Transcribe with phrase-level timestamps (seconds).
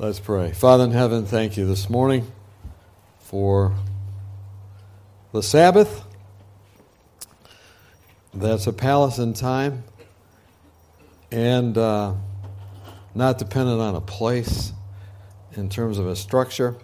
[0.00, 0.52] Let's pray.
[0.52, 2.32] Father in heaven, thank you this morning
[3.18, 3.74] for
[5.32, 6.02] the Sabbath.
[8.32, 9.84] That's a palace in time
[11.30, 12.14] and uh,
[13.14, 14.72] not dependent on a place
[15.52, 16.76] in terms of a structure,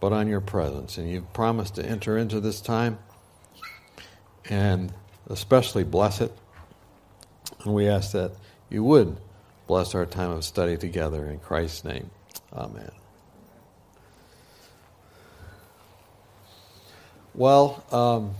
[0.00, 0.98] but on your presence.
[0.98, 2.98] And you've promised to enter into this time
[4.50, 4.92] and
[5.28, 6.36] especially bless it.
[7.62, 8.32] And we ask that
[8.70, 9.16] you would
[9.72, 12.10] bless our time of study together in Christ's name.
[12.52, 12.90] Amen.
[17.32, 18.34] Well, um,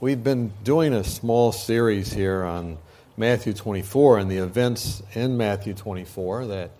[0.00, 2.78] we've been doing a small series here on
[3.16, 6.72] Matthew 24 and the events in Matthew 24 that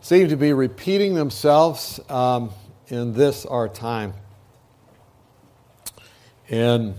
[0.00, 2.50] seem to be repeating themselves um,
[2.88, 4.14] in this our time.
[6.48, 6.96] And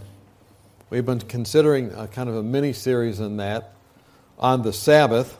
[0.89, 3.73] we've been considering a kind of a mini series in that
[4.39, 5.37] on the Sabbath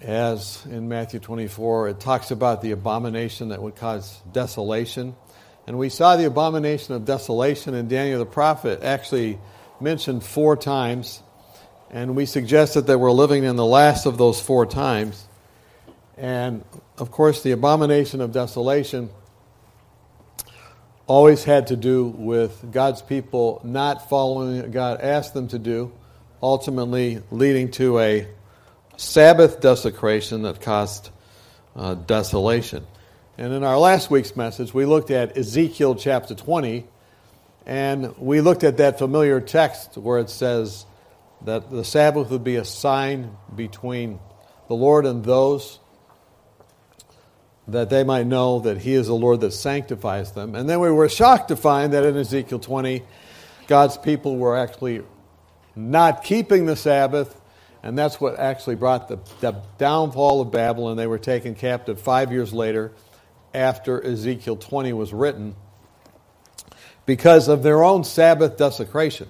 [0.00, 5.16] as in Matthew 24, it talks about the abomination that would cause desolation.
[5.66, 9.38] And we saw the abomination of desolation, and Daniel the prophet actually
[9.80, 11.22] mentioned four times.
[11.90, 15.26] And we suggested that we're living in the last of those four times.
[16.16, 16.64] And
[16.98, 19.10] of course, the abomination of desolation
[21.06, 25.92] always had to do with God's people not following what God asked them to do,
[26.42, 28.26] ultimately leading to a
[28.96, 31.10] Sabbath desecration that caused
[31.74, 32.86] uh, desolation.
[33.38, 36.86] And in our last week's message, we looked at Ezekiel chapter 20,
[37.66, 40.86] and we looked at that familiar text where it says
[41.44, 44.18] that the Sabbath would be a sign between
[44.68, 45.78] the Lord and those
[47.68, 50.54] that they might know that He is the Lord that sanctifies them.
[50.54, 53.02] And then we were shocked to find that in Ezekiel 20,
[53.66, 55.02] God's people were actually
[55.74, 57.38] not keeping the Sabbath
[57.86, 60.96] and that's what actually brought the, the downfall of Babylon.
[60.96, 62.90] They were taken captive five years later
[63.54, 65.54] after Ezekiel 20 was written
[67.06, 69.28] because of their own Sabbath desecration.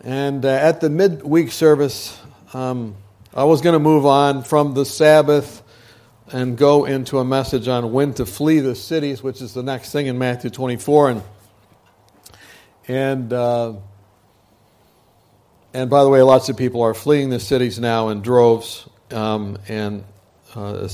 [0.00, 2.20] And uh, at the midweek service,
[2.54, 2.96] um,
[3.32, 5.62] I was going to move on from the Sabbath
[6.32, 9.92] and go into a message on when to flee the cities, which is the next
[9.92, 11.10] thing in Matthew 24.
[11.10, 11.22] And,
[12.88, 13.74] and uh,
[15.78, 19.58] and by the way, lots of people are fleeing the cities now in droves, um,
[19.68, 20.04] and
[20.56, 20.88] uh,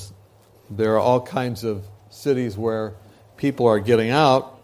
[0.68, 2.92] there are all kinds of cities where
[3.38, 4.60] people are getting out.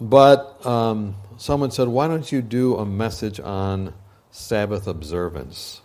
[0.00, 3.92] But um, someone said, Why don't you do a message on
[4.30, 5.82] Sabbath observance?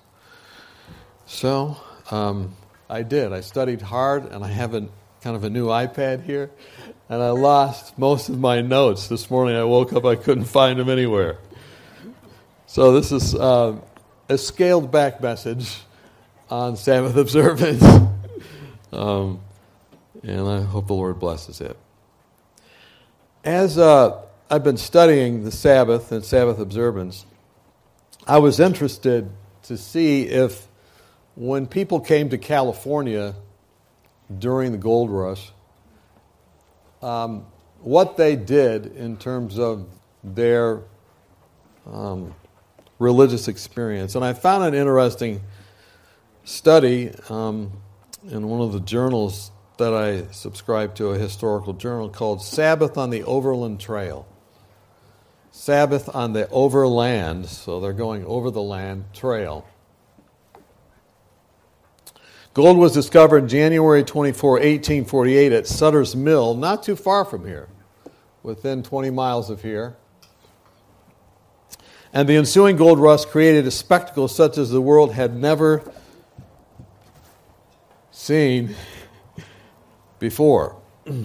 [1.26, 1.76] So
[2.12, 2.56] um,
[2.90, 3.34] I did.
[3.34, 4.88] I studied hard, and I have a
[5.22, 6.50] kind of a new iPad here,
[7.10, 9.10] and I lost most of my notes.
[9.10, 11.40] This morning I woke up, I couldn't find them anywhere.
[12.72, 13.78] So this is uh,
[14.30, 15.76] a scaled back message
[16.52, 17.82] on Sabbath observance.
[18.94, 19.40] um,
[20.22, 21.76] and I hope the Lord blesses it.
[23.44, 24.22] As uh,
[24.52, 27.26] I've been studying the Sabbath and Sabbath observance,
[28.28, 29.32] I was interested
[29.64, 30.68] to see if
[31.34, 33.34] when people came to California
[34.38, 35.52] during the gold rush,
[37.02, 37.48] um,
[37.82, 39.88] what they did in terms of
[40.24, 40.82] their
[41.92, 42.36] um,
[43.00, 44.16] religious experience.
[44.16, 45.42] And I found an interesting
[46.44, 47.72] study um,
[48.30, 53.10] in one of the journals that I subscribe to, a historical journal called Sabbath on
[53.10, 54.28] the Overland Trail.
[55.52, 59.66] Sabbath on the Overland, so they're going over the land trail.
[62.54, 67.70] Gold was discovered January 24, 1848, at Sutter's Mill, not too far from here,
[68.44, 69.96] within 20 miles of here
[72.14, 75.84] and the ensuing gold rush created a spectacle such as the world had never
[78.12, 78.76] seen
[80.20, 80.76] before.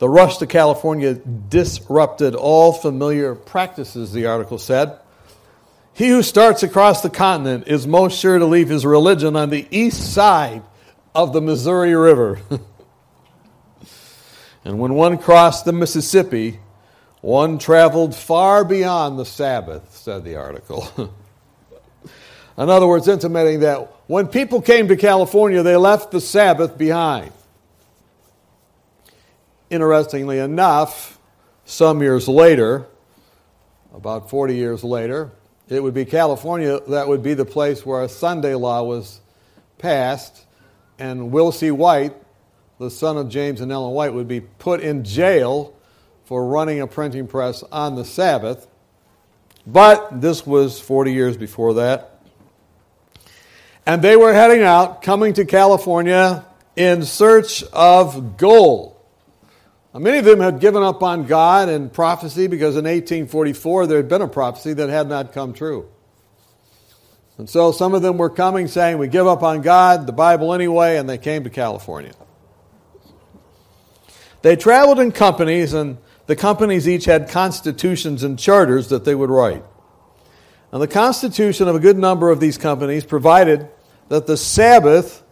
[0.00, 4.98] The rush to California disrupted all familiar practices, the article said.
[5.92, 9.68] He who starts across the continent is most sure to leave his religion on the
[9.70, 10.62] east side
[11.14, 12.40] of the Missouri River.
[14.64, 16.60] and when one crossed the Mississippi,
[17.20, 20.88] one traveled far beyond the Sabbath, said the article.
[22.58, 27.32] In other words, intimating that when people came to California, they left the Sabbath behind.
[29.70, 31.18] Interestingly enough,
[31.64, 32.86] some years later,
[33.94, 35.30] about 40 years later,
[35.68, 39.20] it would be California that would be the place where a Sunday law was
[39.78, 40.44] passed,
[40.98, 41.70] and Will C.
[41.70, 42.14] White,
[42.78, 45.74] the son of James and Ellen White, would be put in jail
[46.30, 48.68] for running a printing press on the Sabbath,
[49.66, 52.20] but this was 40 years before that.
[53.84, 56.46] And they were heading out, coming to California
[56.76, 58.94] in search of gold.
[59.92, 63.96] Now, many of them had given up on God and prophecy because in 1844 there
[63.96, 65.88] had been a prophecy that had not come true.
[67.38, 70.54] And so some of them were coming saying, We give up on God, the Bible
[70.54, 72.12] anyway, and they came to California.
[74.42, 75.98] They traveled in companies, and
[76.30, 79.64] the companies each had constitutions and charters that they would write.
[80.70, 83.68] And the constitution of a good number of these companies provided
[84.10, 85.24] that the Sabbath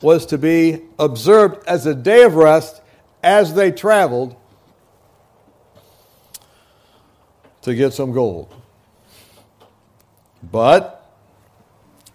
[0.00, 2.80] was to be observed as a day of rest
[3.20, 4.36] as they traveled
[7.62, 8.54] to get some gold.
[10.40, 11.04] But,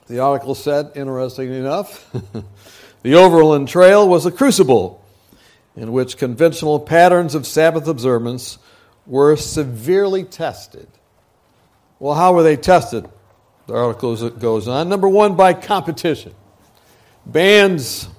[0.08, 2.10] the article said, interestingly enough,
[3.04, 4.99] the Overland Trail was a crucible
[5.80, 8.58] in which conventional patterns of Sabbath observance
[9.08, 10.90] were severely tested.
[12.00, 13.10] Well, how were they tested?
[13.66, 14.90] The article goes on.
[14.90, 16.36] Number one, by competition.
[17.26, 18.10] Bands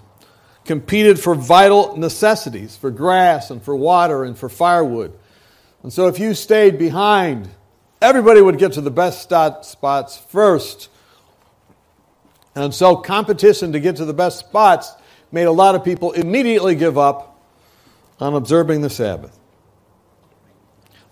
[0.64, 5.12] competed for vital necessities, for grass and for water and for firewood.
[5.82, 7.50] And so if you stayed behind,
[8.00, 10.88] everybody would get to the best spots first.
[12.54, 14.92] And so competition to get to the best spots
[15.30, 17.29] made a lot of people immediately give up
[18.20, 19.38] on observing the Sabbath.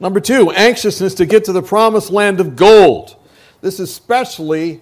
[0.01, 3.17] Number two, anxiousness to get to the promised land of gold.
[3.61, 4.81] This especially,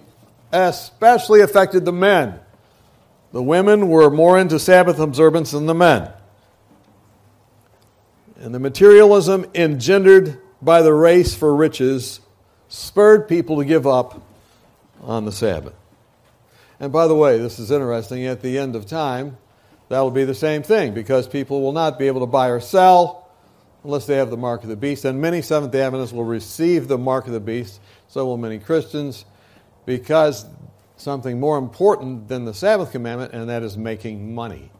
[0.51, 2.39] especially affected the men.
[3.31, 6.11] The women were more into Sabbath observance than the men.
[8.39, 12.19] And the materialism engendered by the race for riches
[12.69, 14.21] spurred people to give up
[15.01, 15.73] on the Sabbath.
[16.79, 18.25] And by the way, this is interesting.
[18.27, 19.37] At the end of time,
[19.89, 22.59] that will be the same thing because people will not be able to buy or
[22.59, 23.29] sell
[23.83, 25.05] unless they have the mark of the beast.
[25.05, 28.59] And many Seventh day Adventists will receive the mark of the beast, so will many
[28.59, 29.25] Christians,
[29.85, 30.45] because
[30.97, 34.71] something more important than the Sabbath commandment, and that is making money.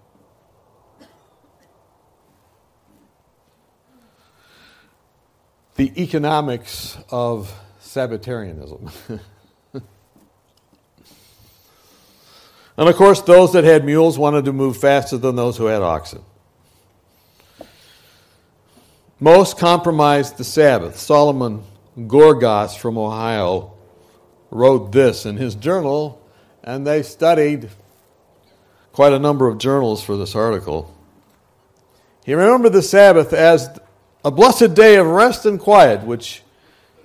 [5.75, 8.89] The economics of Sabbatarianism.
[12.77, 15.81] And of course, those that had mules wanted to move faster than those who had
[15.81, 16.21] oxen.
[19.19, 20.97] Most compromised the Sabbath.
[20.99, 21.63] Solomon
[21.97, 23.73] Gorgas from Ohio
[24.51, 26.21] wrote this in his journal,
[26.63, 27.69] and they studied
[28.91, 30.93] quite a number of journals for this article.
[32.25, 33.79] He remembered the Sabbath as
[34.23, 36.43] a blessed day of rest and quiet, which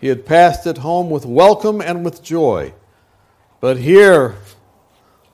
[0.01, 2.75] he had passed at home with welcome and with joy.
[3.61, 4.37] But here,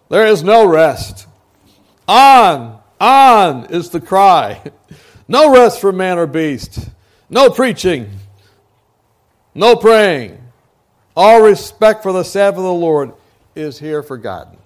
[0.09, 1.27] there is no rest.
[2.07, 4.63] On, on is the cry.
[5.31, 6.89] No rest for man or beast.
[7.29, 8.09] No preaching.
[9.55, 10.43] No praying.
[11.15, 13.13] All respect for the Sabbath of the Lord
[13.55, 14.57] is here forgotten.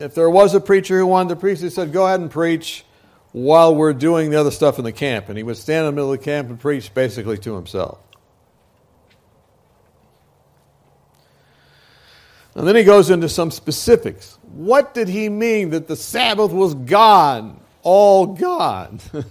[0.00, 2.84] If there was a preacher who wanted to preach, he said, Go ahead and preach
[3.32, 5.28] while we're doing the other stuff in the camp.
[5.28, 7.98] And he would stand in the middle of the camp and preach basically to himself.
[12.58, 14.36] And then he goes into some specifics.
[14.42, 17.60] What did he mean that the Sabbath was gone?
[17.84, 18.98] All gone.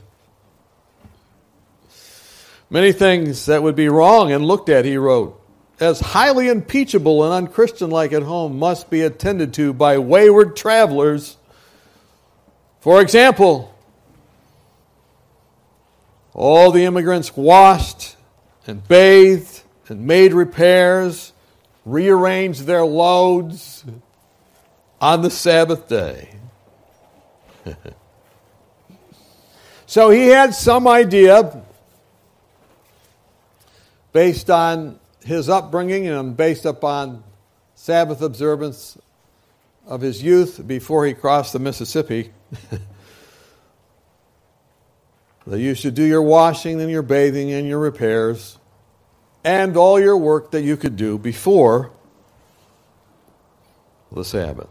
[2.69, 5.43] Many things that would be wrong and looked at, he wrote,
[5.77, 11.35] as highly impeachable and unchristianlike at home must be attended to by wayward travelers.
[12.79, 13.75] For example,
[16.33, 18.15] all the immigrants washed
[18.65, 21.33] and bathed and made repairs
[21.87, 23.85] rearranged their loads
[24.99, 26.35] on the Sabbath day.
[29.85, 31.63] so he had some idea
[34.11, 37.23] based on his upbringing and based upon
[37.75, 38.97] Sabbath observance
[39.85, 42.31] of his youth before he crossed the Mississippi.
[45.47, 48.57] that you should do your washing and your bathing and your repairs
[49.43, 51.91] and all your work that you could do before
[54.11, 54.69] the Sabbath.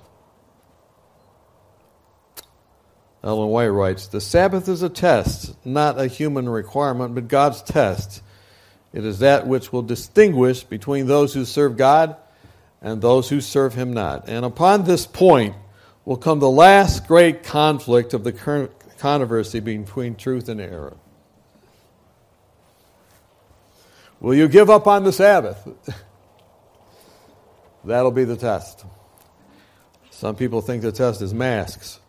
[3.23, 8.23] Ellen White writes The Sabbath is a test, not a human requirement, but God's test.
[8.93, 12.17] It is that which will distinguish between those who serve God
[12.81, 14.29] and those who serve Him not.
[14.29, 15.55] And upon this point
[16.05, 20.97] will come the last great conflict of the current controversy between truth and error.
[24.21, 25.69] Will you give up on the Sabbath?
[27.85, 28.85] That'll be the test.
[30.11, 32.01] Some people think the test is masks.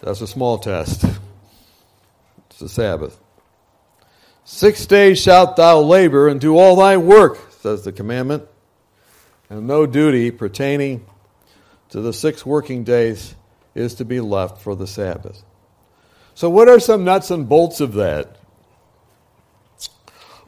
[0.00, 1.04] That's a small test.
[2.50, 3.18] It's the Sabbath.
[4.44, 8.44] Six days shalt thou labor and do all thy work, says the commandment,
[9.48, 11.06] and no duty pertaining
[11.90, 13.34] to the six working days
[13.74, 15.42] is to be left for the Sabbath.
[16.34, 18.36] So, what are some nuts and bolts of that?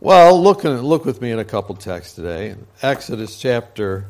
[0.05, 2.57] Well, look, look with me in a couple texts today.
[2.83, 4.05] Exodus chapter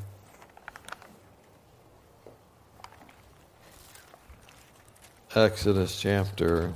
[5.36, 6.72] Exodus chapter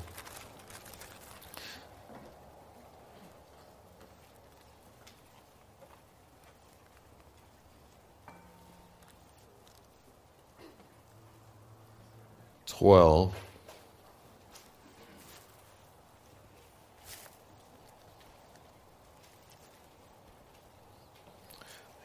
[12.67, 13.35] twelve.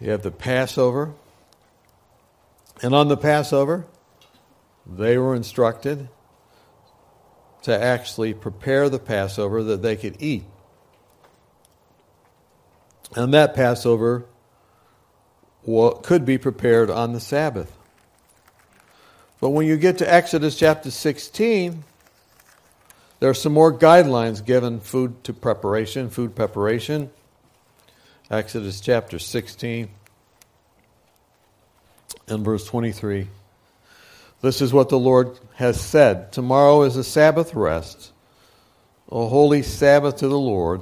[0.03, 1.13] You have the Passover.
[2.81, 3.85] And on the Passover,
[4.85, 6.09] they were instructed
[7.61, 10.43] to actually prepare the Passover that they could eat.
[13.15, 14.25] And that Passover
[15.65, 17.71] could be prepared on the Sabbath.
[19.39, 21.85] But when you get to Exodus chapter 16,
[23.21, 27.09] there are some more guidelines given food to preparation, food preparation.
[28.33, 29.89] Exodus chapter 16
[32.27, 33.27] and verse 23.
[34.41, 38.11] This is what the Lord has said Tomorrow is a Sabbath rest,
[39.11, 40.81] a holy Sabbath to the Lord.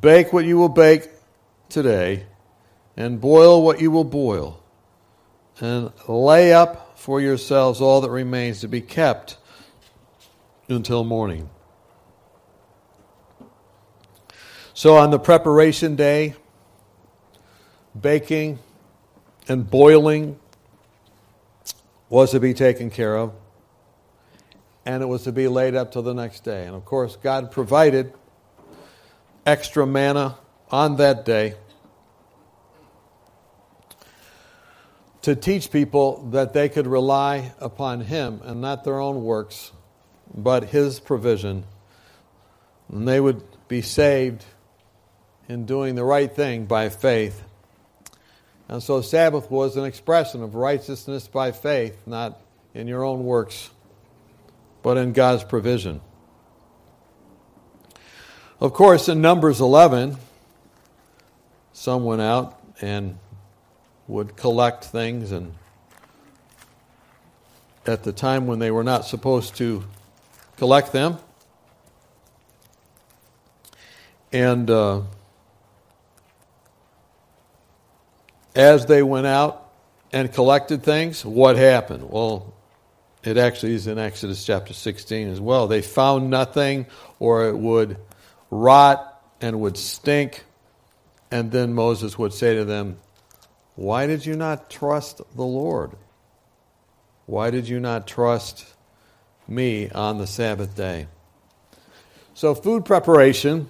[0.00, 1.08] Bake what you will bake
[1.68, 2.26] today,
[2.96, 4.62] and boil what you will boil,
[5.60, 9.38] and lay up for yourselves all that remains to be kept
[10.68, 11.50] until morning.
[14.78, 16.36] So on the preparation day,
[18.00, 18.60] baking
[19.48, 20.38] and boiling
[22.08, 23.32] was to be taken care of,
[24.86, 26.64] and it was to be laid up till the next day.
[26.64, 28.12] And of course, God provided
[29.44, 30.38] extra manna
[30.70, 31.56] on that day
[35.22, 39.72] to teach people that they could rely upon Him and not their own works,
[40.32, 41.64] but His provision.
[42.92, 44.44] And they would be saved
[45.48, 47.42] in doing the right thing by faith.
[48.68, 52.38] And so Sabbath was an expression of righteousness by faith, not
[52.74, 53.70] in your own works,
[54.82, 56.02] but in God's provision.
[58.60, 60.16] Of course, in Numbers 11,
[61.72, 63.18] some went out and
[64.06, 65.54] would collect things, and
[67.86, 69.84] at the time when they were not supposed to
[70.56, 71.18] collect them,
[74.32, 75.02] and uh,
[78.58, 79.70] as they went out
[80.12, 82.10] and collected things, what happened?
[82.10, 82.52] Well,
[83.22, 85.68] it actually is in Exodus chapter 16 as well.
[85.68, 86.86] They found nothing,
[87.20, 87.96] or it would
[88.50, 90.44] rot and would stink.
[91.30, 92.98] And then Moses would say to them,
[93.76, 95.92] Why did you not trust the Lord?
[97.26, 98.66] Why did you not trust
[99.46, 101.06] me on the Sabbath day?
[102.34, 103.68] So, food preparation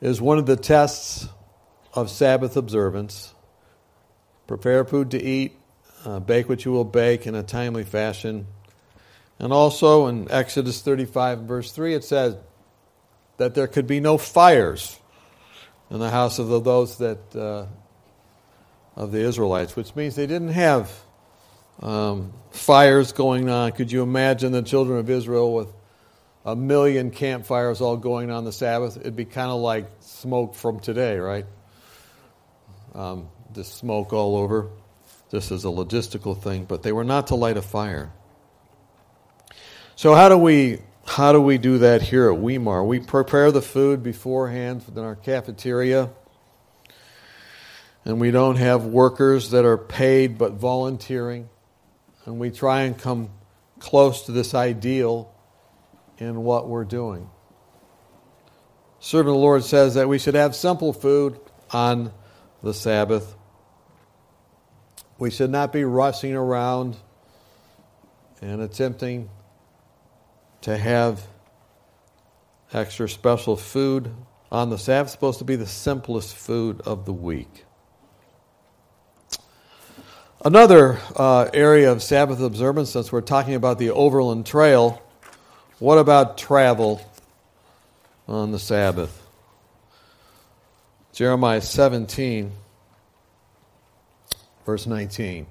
[0.00, 1.28] is one of the tests
[1.94, 3.34] of Sabbath observance.
[4.46, 5.56] Prepare food to eat,
[6.04, 8.46] uh, bake what you will bake in a timely fashion.
[9.38, 12.36] And also in Exodus 35, verse 3, it says
[13.38, 14.98] that there could be no fires
[15.90, 17.66] in the house of the, those that uh,
[18.96, 20.92] of the Israelites, which means they didn't have
[21.80, 23.72] um, fires going on.
[23.72, 25.72] Could you imagine the children of Israel with
[26.44, 28.96] a million campfires all going on the Sabbath?
[28.96, 31.46] It'd be kind of like smoke from today, right?
[32.94, 34.68] Um, the smoke all over.
[35.30, 38.12] This is a logistical thing, but they were not to light a fire.
[39.96, 42.84] So how do we how do we do that here at Weimar?
[42.84, 46.10] We prepare the food beforehand in our cafeteria,
[48.04, 51.48] and we don't have workers that are paid but volunteering,
[52.24, 53.30] and we try and come
[53.78, 55.32] close to this ideal
[56.18, 57.28] in what we're doing.
[59.00, 61.40] Servant of the Lord says that we should have simple food
[61.72, 62.12] on
[62.62, 63.34] the Sabbath.
[65.18, 66.96] We should not be rushing around
[68.40, 69.30] and attempting
[70.62, 71.26] to have
[72.72, 74.12] extra special food
[74.50, 75.08] on the Sabbath.
[75.08, 77.64] It's supposed to be the simplest food of the week.
[80.44, 85.00] Another uh, area of Sabbath observance, since we're talking about the Overland Trail,
[85.78, 87.00] what about travel
[88.26, 89.21] on the Sabbath?
[91.12, 92.52] Jeremiah 17,
[94.64, 95.46] verse 19.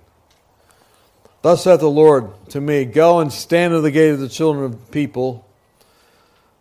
[1.44, 4.66] Thus saith the Lord to me Go and stand at the gate of the children
[4.66, 5.48] of people,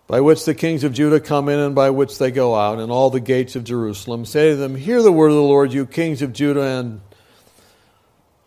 [0.07, 2.93] by which the kings of Judah come in and by which they go out, and
[2.93, 4.27] all the gates of Jerusalem.
[4.27, 7.01] Say to them, Hear the word of the Lord, you kings of Judah and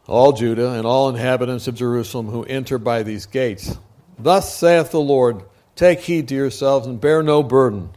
[0.05, 3.75] all Judah and all inhabitants of Jerusalem who enter by these gates.
[4.19, 5.43] Thus saith the Lord
[5.75, 7.89] Take heed to yourselves and bear no burden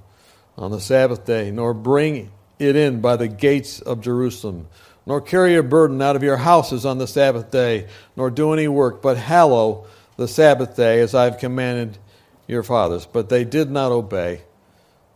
[0.56, 4.68] on the Sabbath day, nor bring it in by the gates of Jerusalem,
[5.04, 7.86] nor carry a burden out of your houses on the Sabbath day,
[8.16, 9.86] nor do any work, but hallow
[10.16, 11.98] the Sabbath day as I have commanded
[12.46, 13.06] your fathers.
[13.06, 14.42] But they did not obey,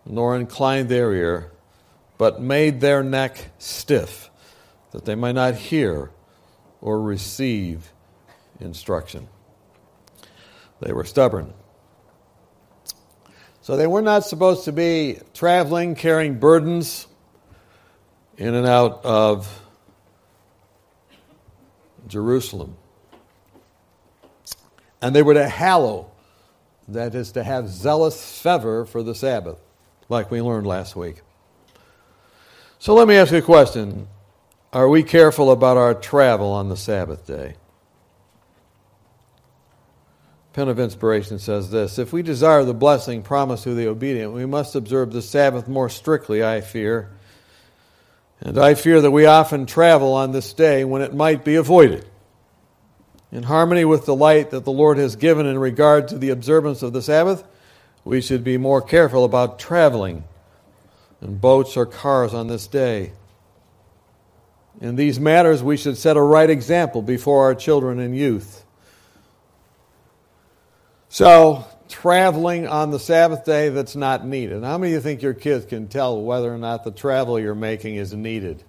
[0.07, 1.51] nor incline their ear,
[2.19, 4.31] but made their neck stiff,
[4.93, 6.11] that they might not hear
[6.81, 7.93] or receive
[8.61, 9.29] instruction.
[10.81, 11.53] They were stubborn.
[13.63, 17.07] So they were not supposed to be traveling, carrying burdens
[18.41, 19.63] in and out of
[22.09, 22.75] Jerusalem.
[25.03, 26.11] And they were to hallow,
[26.89, 29.59] that is, to have zealous fervor for the Sabbath,
[30.09, 31.21] like we learned last week.
[32.79, 34.09] So let me ask you a question
[34.73, 37.57] Are we careful about our travel on the Sabbath day?
[40.55, 44.47] Pen of Inspiration says this If we desire the blessing promised to the obedient, we
[44.47, 47.11] must observe the Sabbath more strictly, I fear.
[48.41, 52.07] And I fear that we often travel on this day when it might be avoided.
[53.31, 56.83] In harmony with the light that the Lord has given in regard to the observance
[56.83, 57.45] of the Sabbath,
[58.05, 60.25] we should be more careful about traveling
[61.21, 63.13] in boats or cars on this day.
[64.81, 68.65] In these matters, we should set a right example before our children and youth.
[71.11, 74.63] So, traveling on the Sabbath day that's not needed.
[74.63, 77.55] How many of you think your kids can tell whether or not the travel you're
[77.55, 78.65] making is needed?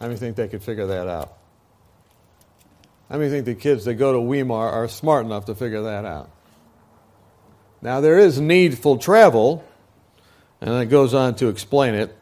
[0.00, 1.38] How many think they could figure that out?
[3.08, 6.04] How many think the kids that go to Weimar are smart enough to figure that
[6.04, 6.30] out?
[7.80, 9.62] Now, there is needful travel,
[10.60, 12.16] and it goes on to explain it.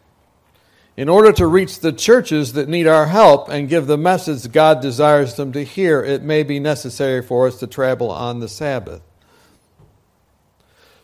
[0.97, 4.83] In order to reach the churches that need our help and give the message God
[4.83, 9.01] desires them to hear, it may be necessary for us to travel on the Sabbath.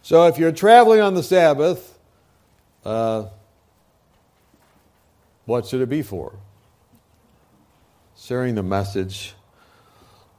[0.08, 1.98] So if you're traveling on the Sabbath,
[2.82, 3.26] uh,
[5.44, 6.32] what should it be for?
[8.16, 9.34] Sharing the message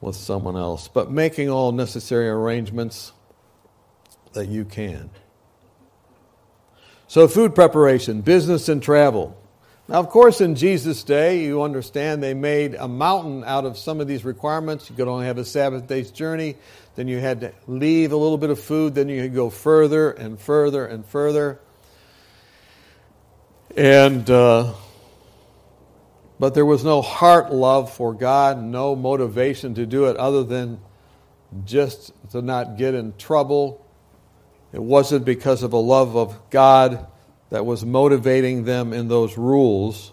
[0.01, 3.11] with someone else, but making all necessary arrangements
[4.33, 5.11] that you can.
[7.05, 9.38] So, food preparation, business, and travel.
[9.89, 13.99] Now, of course, in Jesus' day, you understand they made a mountain out of some
[13.99, 14.87] of these requirements.
[14.87, 16.57] You could only have a Sabbath day's journey.
[16.95, 18.93] Then you had to leave a little bit of food.
[18.93, 21.59] Then you could go further and further and further.
[23.75, 24.73] And, uh,
[26.39, 30.81] but there was no heart love for God, no motivation to do it other than
[31.65, 33.83] just to not get in trouble.
[34.71, 37.07] It wasn't because of a love of God
[37.49, 40.11] that was motivating them in those rules.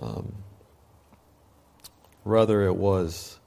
[0.00, 0.34] Um,
[2.24, 3.38] rather, it was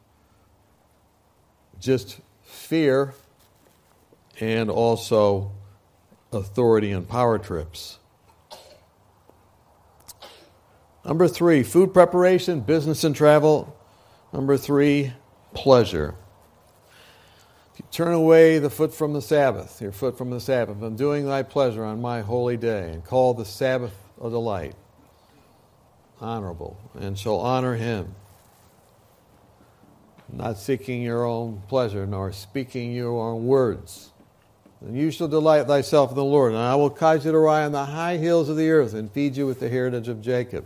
[1.80, 3.14] just fear
[4.40, 5.52] and also
[6.32, 8.00] authority and power trips.
[11.06, 13.76] Number three, food preparation, business and travel.
[14.32, 15.14] Number three,
[15.54, 16.16] pleasure.
[17.92, 21.44] Turn away the foot from the Sabbath, your foot from the Sabbath, from doing thy
[21.44, 24.76] pleasure on my holy day, and call the Sabbath a delight,
[26.22, 28.16] honorable, and shall honor him
[30.34, 34.12] not seeking your own pleasure, nor speaking your own words.
[34.80, 37.66] And you shall delight thyself in the Lord, and I will cause you to ride
[37.66, 40.66] on the high hills of the earth and feed you with the heritage of Jacob.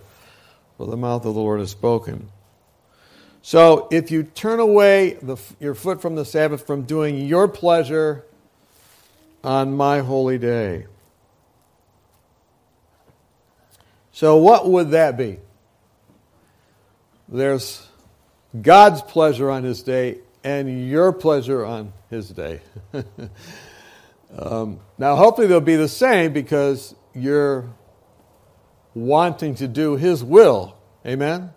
[0.77, 2.29] For the mouth of the Lord has spoken.
[3.45, 8.25] So if you turn away the, your foot from the Sabbath from doing your pleasure
[9.43, 10.87] on my holy day.
[14.11, 15.37] So what would that be?
[17.29, 17.87] There's
[18.59, 22.61] God's pleasure on his day and your pleasure on his day.
[24.39, 27.69] um, now, hopefully, they'll be the same because you're
[28.95, 30.75] wanting to do his will.
[31.05, 31.51] Amen?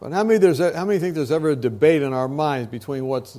[0.00, 3.06] But how many, there's, how many think there's ever a debate in our minds between
[3.06, 3.34] what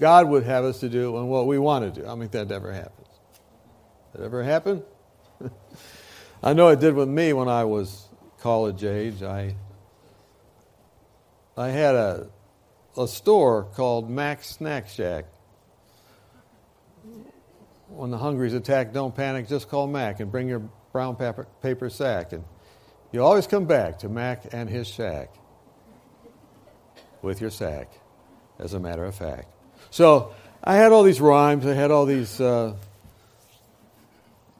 [0.00, 2.06] God would have us to do and what we want to do?
[2.06, 3.08] I mean, that ever happens.
[4.14, 4.82] That ever happen?
[6.42, 8.08] I know it did with me when I was
[8.40, 9.22] college age.
[9.22, 9.54] I
[11.56, 12.28] I had a,
[12.96, 15.24] a store called Mac's Snack Shack.
[17.88, 20.60] When the Hungries attack, don't panic, just call Mac and bring your
[20.92, 22.32] brown paper, paper sack.
[22.32, 22.44] And
[23.10, 25.34] you always come back to Mac and his shack
[27.22, 27.90] with your sack,
[28.58, 29.48] as a matter of fact.
[29.90, 32.74] So I had all these rhymes, I had all these uh,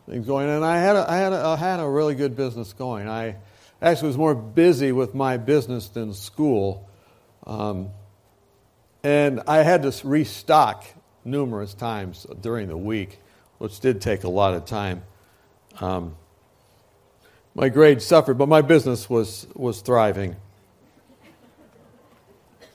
[0.09, 2.73] things going, and I had a, I had a, I had a really good business
[2.73, 3.09] going.
[3.09, 3.37] I
[3.81, 6.89] actually was more busy with my business than school.
[7.47, 7.91] Um,
[9.03, 10.85] and I had to restock
[11.25, 13.19] numerous times during the week,
[13.59, 15.03] which did take a lot of time.
[15.81, 16.17] Um,
[17.55, 20.37] my grades suffered, but my business was, was thriving.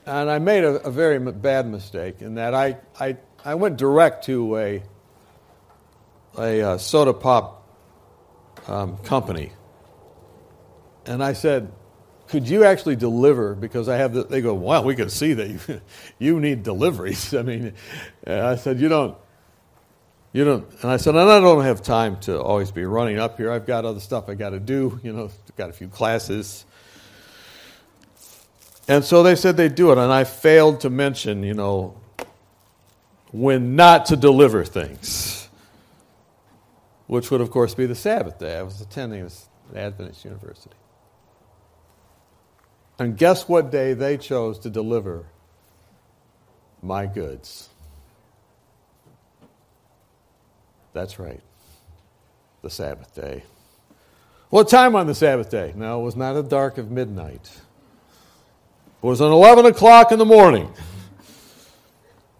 [0.06, 4.24] And I made a, a very bad mistake in that I, I, I went direct
[4.26, 4.82] to a,
[6.38, 7.66] a uh, soda pop
[8.66, 9.52] um, company.
[11.06, 11.72] And I said,
[12.28, 13.54] could you actually deliver?
[13.54, 15.80] Because I have the, they go, wow, we can see that you,
[16.18, 17.34] you need deliveries.
[17.34, 17.74] I mean,
[18.26, 19.16] I said, you don't,
[20.32, 23.36] you don't, and I said, and I don't have time to always be running up
[23.36, 23.52] here.
[23.52, 26.64] I've got other stuff I got to do, you know, got a few classes.
[28.86, 31.96] And so they said they'd do it, and I failed to mention, you know,
[33.32, 35.48] when not to deliver things,
[37.06, 38.56] which would, of course, be the Sabbath day.
[38.56, 40.76] I was attending this Adventist University.
[42.98, 45.26] And guess what day they chose to deliver
[46.82, 47.70] my goods?
[50.92, 51.40] That's right,
[52.62, 53.42] the Sabbath day.
[54.50, 55.72] What time on the Sabbath day?
[55.74, 57.50] No, it was not a dark of midnight.
[59.04, 60.72] It was an 11 o'clock in the morning.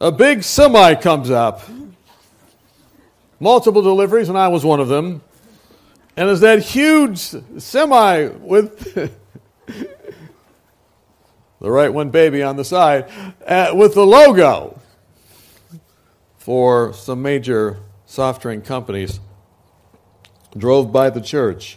[0.00, 1.60] A big semi comes up.
[3.38, 5.20] Multiple deliveries, and I was one of them.
[6.16, 8.94] And it's that huge semi with
[9.66, 9.90] the
[11.60, 13.10] right one baby on the side,
[13.46, 14.80] uh, with the logo
[16.38, 19.20] for some major soft drink companies,
[20.56, 21.76] drove by the church.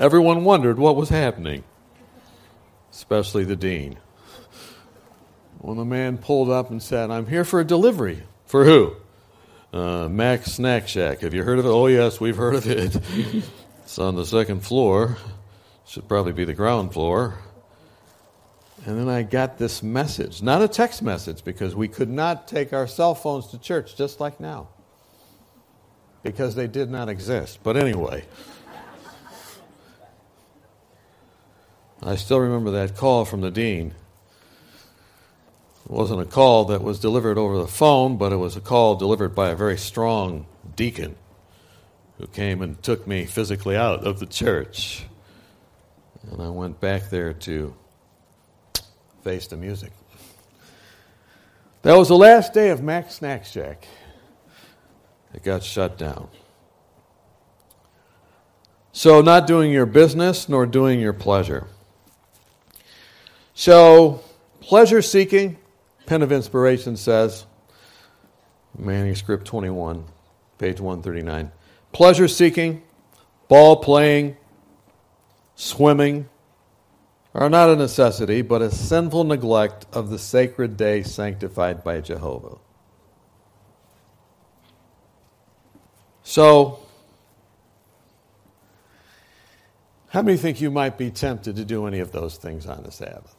[0.00, 1.62] Everyone wondered what was happening,
[2.96, 3.98] especially the dean.
[5.58, 8.22] When the man pulled up and said, I'm here for a delivery.
[8.46, 8.96] For who?
[9.70, 11.20] Uh, Mac's Snack Shack.
[11.20, 11.68] Have you heard of it?
[11.68, 12.98] Oh, yes, we've heard of it.
[13.82, 15.18] it's on the second floor.
[15.86, 17.34] Should probably be the ground floor.
[18.86, 22.72] And then I got this message, not a text message, because we could not take
[22.72, 24.68] our cell phones to church just like now,
[26.22, 27.58] because they did not exist.
[27.62, 28.24] But anyway,
[32.02, 33.94] I still remember that call from the dean.
[35.84, 38.96] It wasn't a call that was delivered over the phone, but it was a call
[38.96, 41.16] delivered by a very strong deacon
[42.18, 45.04] who came and took me physically out of the church.
[46.30, 47.74] And I went back there to
[49.22, 49.92] face the music.
[51.82, 53.86] That was the last day of Mac's Snack Shack.
[55.32, 56.28] It got shut down.
[58.92, 61.68] So, not doing your business nor doing your pleasure.
[63.58, 64.20] So,
[64.60, 65.56] pleasure seeking,
[66.04, 67.46] Pen of Inspiration says,
[68.76, 70.04] manuscript 21,
[70.58, 71.50] page 139.
[71.90, 72.82] Pleasure seeking,
[73.48, 74.36] ball playing,
[75.54, 76.28] swimming,
[77.32, 82.58] are not a necessity, but a sinful neglect of the sacred day sanctified by Jehovah.
[86.22, 86.80] So,
[90.08, 92.92] how many think you might be tempted to do any of those things on the
[92.92, 93.35] Sabbath?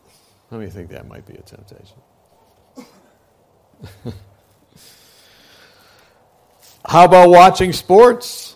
[0.49, 1.97] How many think that might be a temptation?
[6.85, 8.55] How about watching sports?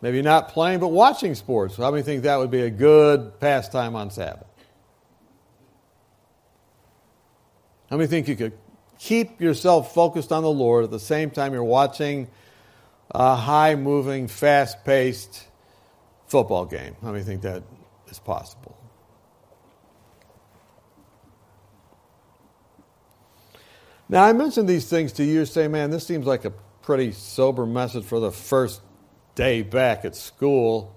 [0.00, 1.76] Maybe not playing, but watching sports.
[1.76, 4.46] How many think that would be a good pastime on Sabbath?
[7.90, 8.52] How many think you could
[8.98, 12.28] keep yourself focused on the Lord at the same time you're watching
[13.10, 15.48] a high moving, fast paced
[16.26, 16.94] football game?
[17.02, 17.62] How many think that
[18.08, 18.77] is possible?
[24.08, 26.50] Now, I mentioned these things to you, say, man, this seems like a
[26.82, 28.80] pretty sober message for the first
[29.34, 30.96] day back at school.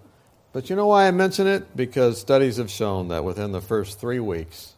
[0.54, 1.76] But you know why I mention it?
[1.76, 4.76] Because studies have shown that within the first three weeks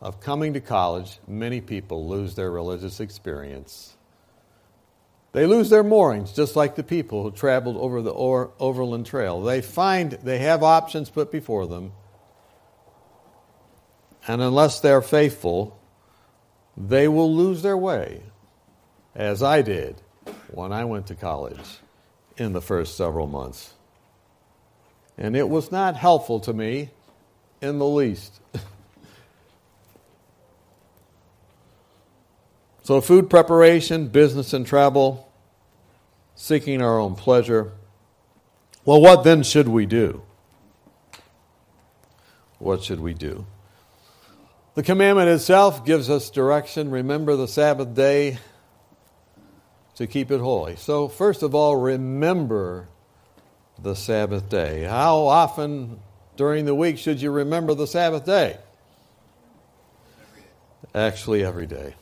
[0.00, 3.96] of coming to college, many people lose their religious experience.
[5.32, 9.42] They lose their moorings, just like the people who traveled over the Overland Trail.
[9.42, 11.92] They find they have options put before them,
[14.26, 15.78] and unless they're faithful,
[16.76, 18.22] they will lose their way,
[19.14, 20.02] as I did
[20.50, 21.78] when I went to college
[22.36, 23.72] in the first several months.
[25.16, 26.90] And it was not helpful to me
[27.62, 28.40] in the least.
[32.82, 35.32] so, food preparation, business and travel,
[36.34, 37.72] seeking our own pleasure.
[38.84, 40.22] Well, what then should we do?
[42.58, 43.46] What should we do?
[44.76, 46.90] The commandment itself gives us direction.
[46.90, 48.36] Remember the Sabbath day
[49.94, 50.76] to keep it holy.
[50.76, 52.86] So, first of all, remember
[53.82, 54.82] the Sabbath day.
[54.82, 56.00] How often
[56.36, 58.58] during the week should you remember the Sabbath day?
[60.94, 61.94] Actually, every day.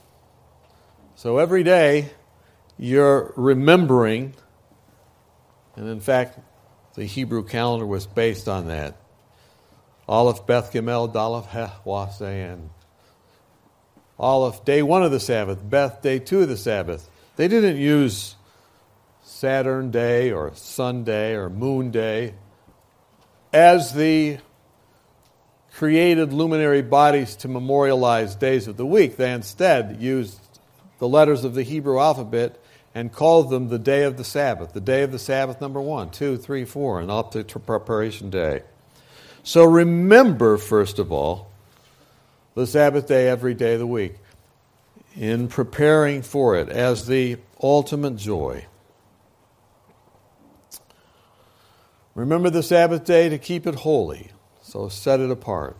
[1.14, 2.10] So every day
[2.76, 4.34] you're remembering,
[5.76, 6.40] and in fact,
[6.96, 8.96] the Hebrew calendar was based on that.
[10.08, 12.68] Aleph Beth Gimel Daleth Heh Wasein.
[14.18, 15.58] Aleph, day one of the Sabbath.
[15.68, 17.08] Beth, day two of the Sabbath.
[17.36, 18.36] They didn't use
[19.22, 22.34] Saturn Day or Sunday or Moon Day
[23.52, 24.38] as the
[25.74, 29.16] created luminary bodies to memorialize days of the week.
[29.16, 30.40] They instead used
[30.98, 32.60] the letters of the Hebrew alphabet
[32.94, 36.10] and called them the day of the Sabbath, the day of the Sabbath number one,
[36.10, 38.62] two, three, four, and up to preparation day.
[39.44, 41.52] So remember, first of all,
[42.54, 44.14] the Sabbath day every day of the week
[45.14, 48.64] in preparing for it as the ultimate joy.
[52.14, 54.30] Remember the Sabbath day to keep it holy,
[54.62, 55.76] so set it apart.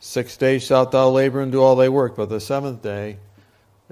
[0.00, 3.18] Six days shalt thou labor and do all thy work, but the seventh day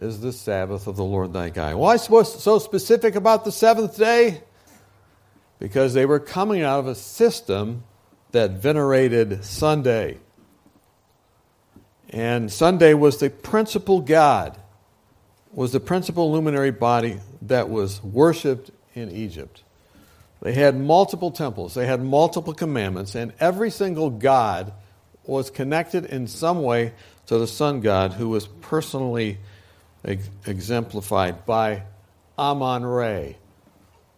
[0.01, 1.75] is the Sabbath of the Lord thy God.
[1.75, 4.41] Why so specific about the seventh day?
[5.61, 7.85] Because they were coming out of a system
[8.33, 10.18] that venerated Sunday.
[12.09, 14.59] And Sunday was the principal God,
[15.53, 19.62] was the principal luminary body that was worshiped in Egypt.
[20.42, 24.73] They had multiple temples, they had multiple commandments, and every single God
[25.25, 26.92] was connected in some way
[27.27, 29.38] to the sun god who was personally
[30.05, 31.83] ex- exemplified by
[32.38, 33.37] Amon Re,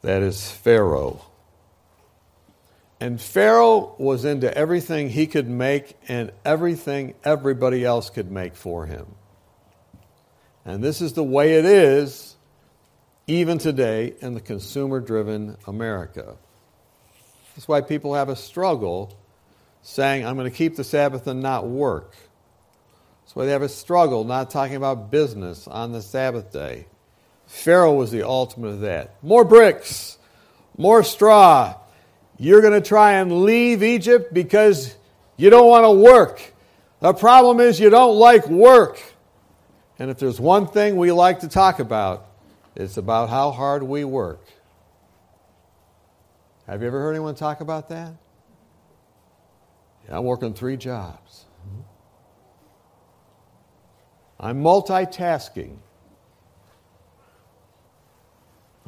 [0.02, 1.20] that is Pharaoh.
[3.02, 8.86] And Pharaoh was into everything he could make and everything everybody else could make for
[8.86, 9.16] him.
[10.64, 12.36] And this is the way it is
[13.26, 16.36] even today in the consumer driven America.
[17.56, 19.18] That's why people have a struggle
[19.82, 22.14] saying, I'm going to keep the Sabbath and not work.
[23.24, 26.86] That's why they have a struggle not talking about business on the Sabbath day.
[27.48, 29.20] Pharaoh was the ultimate of that.
[29.24, 30.18] More bricks,
[30.78, 31.80] more straw.
[32.38, 34.96] You're going to try and leave Egypt because
[35.36, 36.52] you don't want to work.
[37.00, 39.02] The problem is you don't like work.
[39.98, 42.26] And if there's one thing we like to talk about,
[42.74, 44.44] it's about how hard we work.
[46.66, 48.12] Have you ever heard anyone talk about that?
[50.08, 51.44] Yeah, I'm working three jobs.
[51.68, 51.80] Mm-hmm.
[54.40, 55.76] I'm multitasking.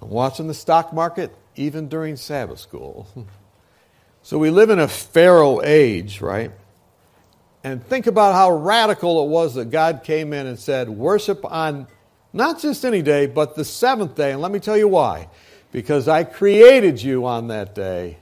[0.01, 3.07] I'm watching the stock market even during Sabbath school.
[4.23, 6.51] so we live in a Pharaoh age, right?
[7.63, 11.87] And think about how radical it was that God came in and said, Worship on
[12.33, 14.33] not just any day, but the seventh day.
[14.33, 15.29] And let me tell you why.
[15.73, 18.19] Because I created you on that day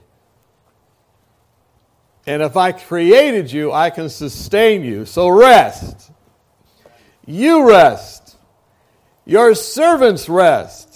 [2.25, 5.05] and if I created you, I can sustain you.
[5.05, 6.11] So rest.
[7.25, 8.37] You rest.
[9.25, 10.92] Your servants rest.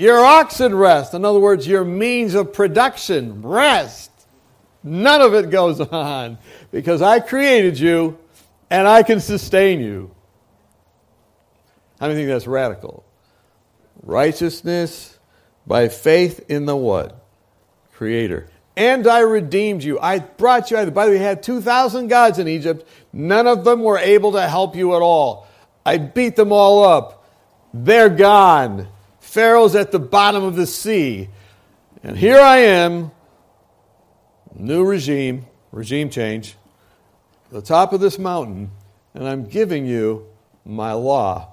[0.00, 1.12] Your oxen rest.
[1.12, 4.10] In other words, your means of production rest.
[4.82, 6.38] None of it goes on
[6.70, 8.18] because I created you
[8.70, 10.10] and I can sustain you.
[11.98, 13.04] How many think that's radical?
[14.02, 15.18] Righteousness
[15.66, 17.22] by faith in the what?
[17.92, 18.48] Creator
[18.80, 20.00] and I redeemed you.
[20.00, 20.94] I brought you out.
[20.94, 22.88] By the way, we had 2,000 gods in Egypt.
[23.12, 25.46] None of them were able to help you at all.
[25.84, 27.28] I beat them all up.
[27.74, 28.88] They're gone.
[29.30, 31.28] Pharaoh's at the bottom of the sea.
[32.02, 33.12] And here I am,
[34.56, 36.56] new regime, regime change,
[37.52, 38.72] the top of this mountain,
[39.14, 40.26] and I'm giving you
[40.64, 41.52] my law.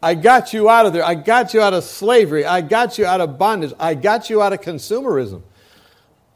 [0.00, 1.04] I got you out of there.
[1.04, 2.44] I got you out of slavery.
[2.44, 3.72] I got you out of bondage.
[3.80, 5.42] I got you out of consumerism.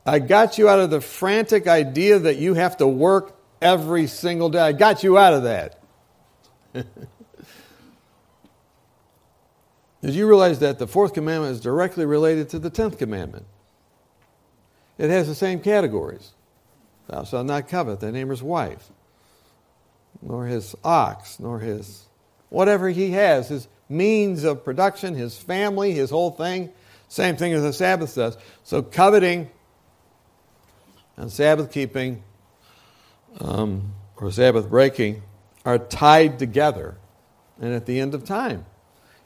[0.05, 4.49] I got you out of the frantic idea that you have to work every single
[4.49, 4.59] day.
[4.59, 5.81] I got you out of that.
[10.05, 13.47] Did you realize that the fourth commandment is directly related to the tenth commandment?
[14.99, 16.33] It has the same categories.
[17.09, 18.91] Thou shalt not covet thy neighbor's wife,
[20.21, 22.05] nor his ox, nor his
[22.51, 26.71] whatever he has, his means of production, his family, his whole thing.
[27.09, 28.37] Same thing as the Sabbath does.
[28.63, 29.49] So coveting
[31.17, 32.23] and Sabbath keeping
[33.41, 35.23] um, or Sabbath breaking
[35.65, 36.99] are tied together.
[37.59, 38.67] And at the end of time,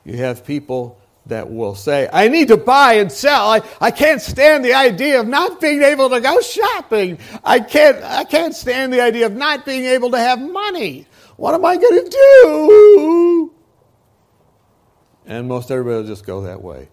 [0.09, 3.51] you have people that will say, I need to buy and sell.
[3.51, 7.19] I, I can't stand the idea of not being able to go shopping.
[7.45, 11.07] I can't, I can't stand the idea of not being able to have money.
[11.37, 13.55] What am I going to do?
[15.27, 16.89] And most everybody will just go that way.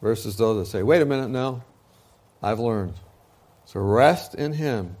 [0.00, 1.62] Versus those that say, wait a minute, no.
[2.42, 2.94] I've learned.
[3.66, 4.96] So rest in Him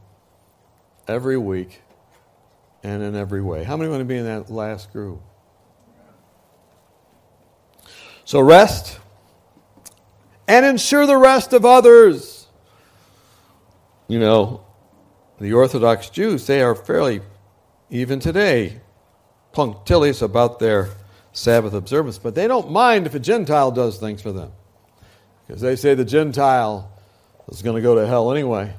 [1.08, 1.80] every week
[2.82, 3.64] and in every way.
[3.64, 5.22] How many want to be in that last group?
[8.24, 8.98] So rest
[10.48, 12.46] and ensure the rest of others.
[14.08, 14.64] You know,
[15.40, 17.20] the Orthodox Jews, they are fairly,
[17.90, 18.80] even today,
[19.52, 20.90] punctilious about their
[21.32, 24.52] Sabbath observance, but they don't mind if a Gentile does things for them.
[25.46, 26.90] Because they say the Gentile
[27.48, 28.72] is going to go to hell anyway.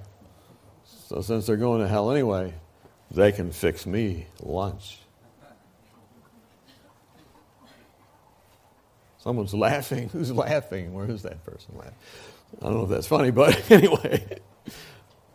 [1.08, 2.53] So since they're going to hell anyway,
[3.12, 4.99] they can fix me lunch.
[9.25, 10.09] Someone's laughing.
[10.13, 10.93] Who's laughing?
[10.93, 11.95] Where is that person laughing?
[12.61, 14.39] I don't know if that's funny, but anyway.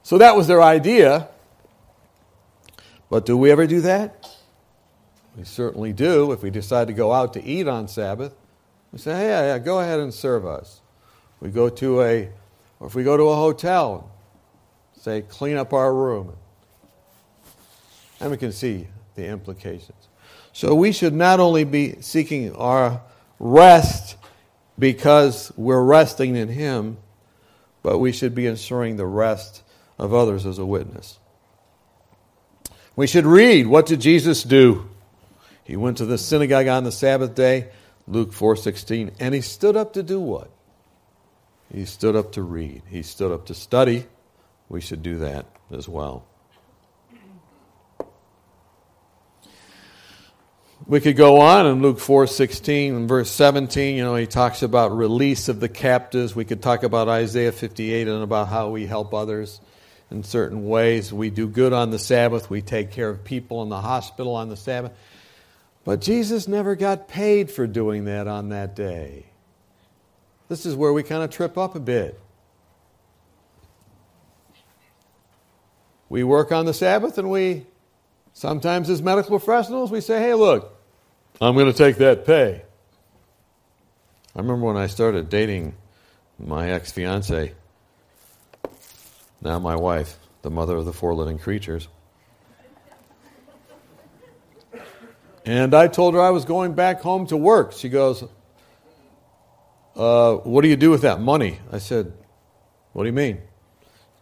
[0.04, 1.28] So that was their idea.
[3.10, 4.30] But do we ever do that?
[5.36, 6.30] We certainly do.
[6.30, 8.32] If we decide to go out to eat on Sabbath,
[8.92, 10.80] we say, hey, yeah, yeah, go ahead and serve us.
[11.40, 12.28] We go to a,
[12.78, 14.10] or if we go to a hotel,
[14.96, 16.36] say, clean up our room.
[18.20, 20.08] And we can see the implications.
[20.52, 23.00] So we should not only be seeking our
[23.40, 24.16] rest
[24.78, 26.98] because we're resting in Him,
[27.82, 29.62] but we should be ensuring the rest
[29.98, 31.18] of others as a witness.
[32.94, 34.88] We should read what did Jesus do?
[35.64, 37.68] He went to the synagogue on the Sabbath day,
[38.06, 40.50] Luke 4:16, and he stood up to do what?
[41.72, 42.82] He stood up to read.
[42.88, 44.06] He stood up to study.
[44.68, 46.24] We should do that as well.
[50.90, 54.90] We could go on in Luke 4:16 and verse 17, you know, he talks about
[54.90, 56.34] release of the captives.
[56.34, 59.60] We could talk about Isaiah 58 and about how we help others
[60.10, 61.12] in certain ways.
[61.12, 62.50] We do good on the Sabbath.
[62.50, 64.90] We take care of people in the hospital on the Sabbath.
[65.84, 69.26] But Jesus never got paid for doing that on that day.
[70.48, 72.18] This is where we kind of trip up a bit.
[76.08, 77.64] We work on the Sabbath and we,
[78.32, 80.78] sometimes as medical professionals, we say, hey, look,
[81.40, 82.62] I'm going to take that pay.
[84.36, 85.74] I remember when I started dating
[86.38, 87.54] my ex fiance,
[89.40, 91.88] now my wife, the mother of the four living creatures.
[95.46, 97.72] And I told her I was going back home to work.
[97.72, 98.22] She goes,
[99.96, 101.58] uh, What do you do with that money?
[101.72, 102.12] I said,
[102.92, 103.40] What do you mean?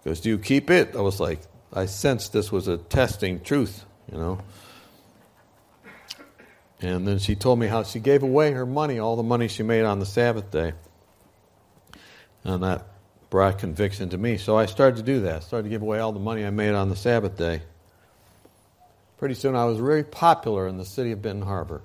[0.03, 0.95] She goes, Do you keep it?
[0.95, 1.41] I was like,
[1.73, 4.39] I sensed this was a testing truth, you know.
[6.81, 9.63] And then she told me how she gave away her money, all the money she
[9.63, 10.75] made on the Sabbath day.
[12.45, 12.87] And that
[13.31, 14.39] brought conviction to me.
[14.39, 15.43] So I started to do that.
[15.43, 17.63] Started to give away all the money I made on the Sabbath day.
[19.19, 21.83] Pretty soon I was very popular in the city of Benton Harbor,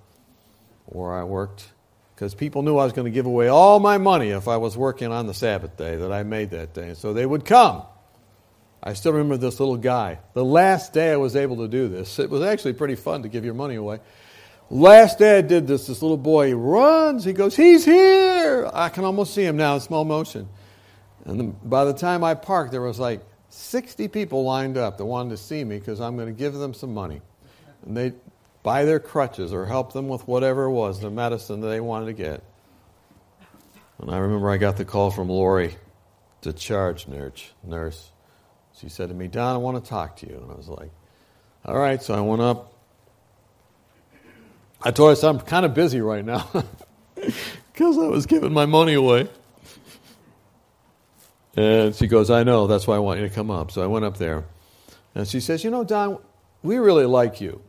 [0.86, 1.66] where I worked
[2.14, 4.78] because people knew I was going to give away all my money if I was
[4.78, 6.94] working on the Sabbath day that I made that day.
[6.94, 7.84] So they would come.
[8.84, 10.20] I still remember this little guy.
[10.34, 13.30] The last day I was able to do this, it was actually pretty fun to
[13.30, 14.00] give your money away.
[14.74, 18.68] Last day I did this, this little boy he runs, he goes, He's here!
[18.74, 20.50] I can almost see him now in small motion.
[21.26, 25.30] And by the time I parked, there was like 60 people lined up that wanted
[25.30, 27.22] to see me because I'm going to give them some money.
[27.86, 28.14] And they
[28.64, 32.08] buy their crutches or help them with whatever it was, the medicine that they wanted
[32.08, 32.42] to get.
[34.00, 35.76] And I remember I got the call from Lori,
[36.42, 37.52] the charge nurse.
[37.64, 38.12] nurse.
[38.80, 40.36] She said to me, Don, I want to talk to you.
[40.36, 40.90] And I was like,
[41.64, 42.02] all right.
[42.02, 42.73] So I went up.
[44.86, 46.50] I told her, I'm kind of busy right now
[47.16, 49.30] because I was giving my money away.
[51.56, 53.72] And she goes, I know, that's why I want you to come up.
[53.72, 54.44] So I went up there.
[55.16, 56.18] And she says, You know, Don,
[56.64, 57.62] we really like you.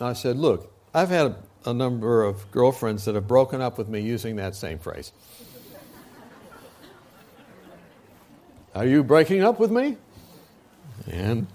[0.00, 1.36] And I said, Look, I've had a,
[1.70, 5.12] a number of girlfriends that have broken up with me using that same phrase.
[8.74, 9.98] Are you breaking up with me?
[11.08, 11.46] And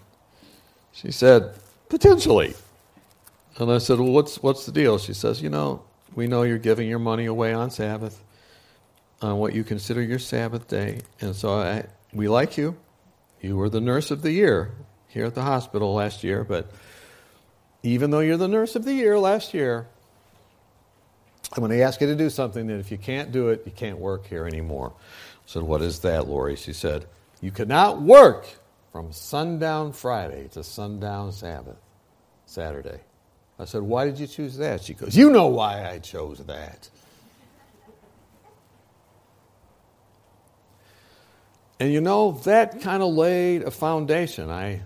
[0.93, 1.55] she said,
[1.89, 2.53] Potentially.
[3.59, 4.97] And I said, Well, what's, what's the deal?
[4.97, 5.83] She says, You know,
[6.15, 8.23] we know you're giving your money away on Sabbath,
[9.21, 11.01] on what you consider your Sabbath day.
[11.19, 12.77] And so I, we like you.
[13.41, 14.71] You were the nurse of the year
[15.07, 16.71] here at the hospital last year, but
[17.83, 19.87] even though you're the nurse of the year last year,
[21.53, 23.71] I'm going to ask you to do something that if you can't do it, you
[23.71, 24.93] can't work here anymore.
[24.95, 25.01] I
[25.45, 26.55] said, What is that, Lori?
[26.55, 27.07] She said,
[27.41, 28.47] You cannot work
[28.93, 31.77] from sundown Friday to sundown Sabbath,
[32.45, 33.01] Saturday.
[33.59, 34.83] I said, Why did you choose that?
[34.83, 36.89] She goes, You know why I chose that.
[41.79, 44.49] And you know, that kind of laid a foundation.
[44.49, 44.81] I,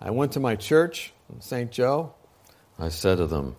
[0.00, 1.70] I went to my church in St.
[1.70, 2.14] Joe.
[2.78, 3.56] I said to them,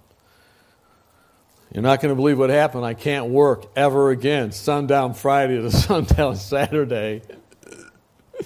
[1.72, 2.86] You're not going to believe what happened.
[2.86, 7.22] I can't work ever again, sundown Friday to sundown Saturday.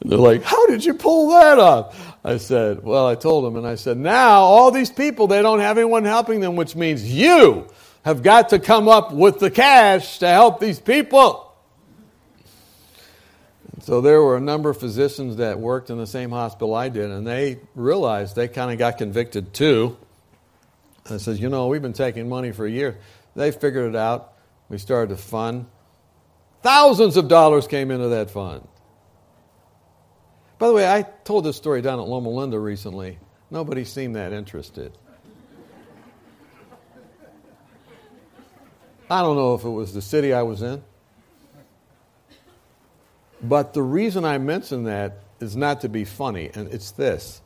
[0.00, 2.07] They're like, How did you pull that off?
[2.28, 5.60] I said, Well, I told them, and I said, Now, all these people, they don't
[5.60, 7.66] have anyone helping them, which means you
[8.04, 11.56] have got to come up with the cash to help these people.
[13.80, 17.10] So there were a number of physicians that worked in the same hospital I did,
[17.10, 19.96] and they realized they kind of got convicted too.
[21.06, 22.98] And I said, You know, we've been taking money for a year.
[23.36, 24.34] They figured it out.
[24.68, 25.64] We started a fund.
[26.60, 28.68] Thousands of dollars came into that fund.
[30.58, 33.18] By the way, I told this story down at Loma Linda recently.
[33.50, 34.92] Nobody seemed that interested.
[39.10, 40.82] I don't know if it was the city I was in.
[43.40, 47.40] But the reason I mention that is not to be funny, and it's this.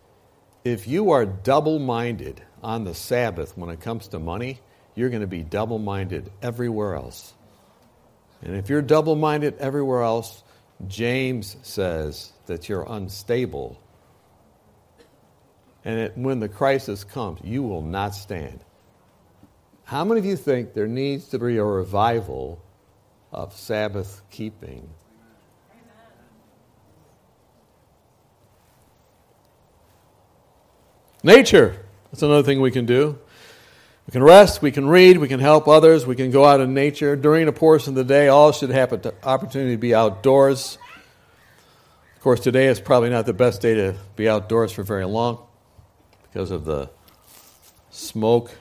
[0.64, 4.60] If you are double minded on the Sabbath when it comes to money,
[4.94, 7.34] you're going to be double minded everywhere else.
[8.42, 10.42] And if you're double minded everywhere else,
[10.88, 13.80] James says that you're unstable.
[15.84, 18.60] And it, when the crisis comes, you will not stand.
[19.84, 22.62] How many of you think there needs to be a revival
[23.32, 24.88] of Sabbath keeping?
[31.24, 31.76] Nature.
[32.10, 33.18] That's another thing we can do.
[34.06, 36.74] We can rest, we can read, we can help others, we can go out in
[36.74, 37.14] nature.
[37.14, 40.78] During a portion of the day, all should have an opportunity to be outdoors.
[42.22, 45.44] Of course, today is probably not the best day to be outdoors for very long
[46.22, 46.88] because of the
[47.90, 48.52] smoke.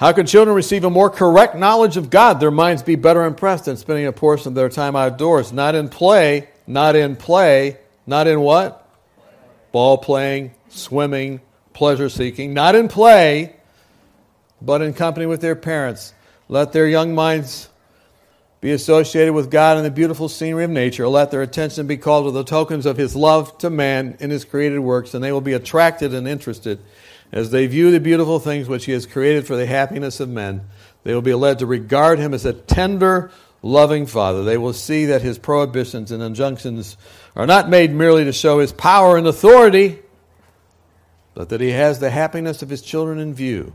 [0.00, 2.40] How can children receive a more correct knowledge of God?
[2.40, 5.88] Their minds be better impressed than spending a portion of their time outdoors, not in
[5.88, 7.78] play, not in play,
[8.08, 8.90] not in what?
[9.70, 11.40] Ball playing, swimming,
[11.74, 13.54] pleasure seeking, not in play,
[14.60, 16.12] but in company with their parents.
[16.48, 17.68] Let their young minds
[18.64, 21.06] be associated with God and the beautiful scenery of nature.
[21.06, 24.46] Let their attention be called to the tokens of His love to man in His
[24.46, 26.78] created works, and they will be attracted and interested
[27.30, 30.62] as they view the beautiful things which He has created for the happiness of men.
[31.02, 34.44] They will be led to regard Him as a tender, loving Father.
[34.44, 36.96] They will see that His prohibitions and injunctions
[37.36, 39.98] are not made merely to show His power and authority,
[41.34, 43.74] but that He has the happiness of His children in view.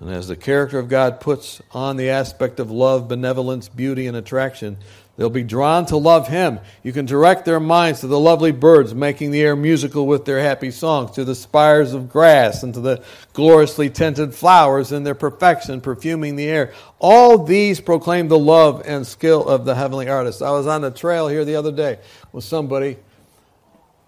[0.00, 4.16] And as the character of God puts on the aspect of love, benevolence, beauty, and
[4.16, 4.76] attraction,
[5.16, 6.60] they'll be drawn to love Him.
[6.84, 10.38] You can direct their minds to the lovely birds making the air musical with their
[10.38, 15.16] happy songs, to the spires of grass, and to the gloriously tinted flowers in their
[15.16, 16.72] perfection, perfuming the air.
[17.00, 20.42] All these proclaim the love and skill of the heavenly artist.
[20.42, 21.98] I was on the trail here the other day
[22.30, 22.98] with somebody,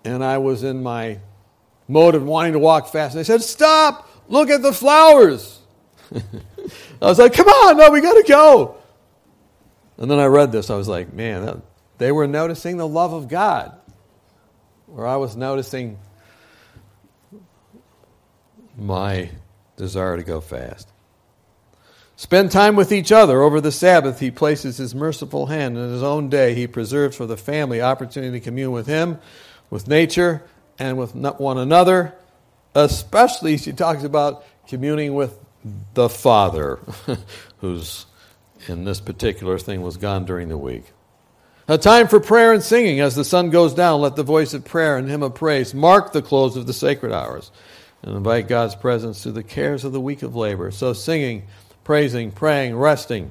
[0.05, 1.18] and I was in my
[1.88, 3.16] mode of wanting to walk fast.
[3.16, 4.07] And they said, Stop!
[4.28, 5.59] Look at the flowers!
[7.02, 8.76] I was like, come on, no, we got to go.
[9.98, 10.70] And then I read this.
[10.70, 11.56] I was like, man, that,
[11.98, 13.78] they were noticing the love of God,
[14.86, 15.98] where I was noticing
[18.76, 19.30] my
[19.76, 20.88] desire to go fast.
[22.16, 23.40] Spend time with each other.
[23.40, 26.54] Over the Sabbath, he places his merciful hand in his own day.
[26.54, 29.18] He preserves for the family opportunity to commune with him,
[29.70, 30.42] with nature,
[30.78, 32.14] and with one another.
[32.74, 35.38] Especially, she talks about communing with
[35.94, 36.78] the Father,
[37.58, 38.06] who's
[38.68, 40.84] in this particular thing was gone during the week.
[41.68, 43.00] A time for prayer and singing.
[43.00, 46.12] As the sun goes down, let the voice of prayer and hymn of praise mark
[46.12, 47.52] the close of the sacred hours
[48.02, 50.70] and invite God's presence through the cares of the week of labor.
[50.70, 51.44] So, singing,
[51.84, 53.30] praising, praying, resting.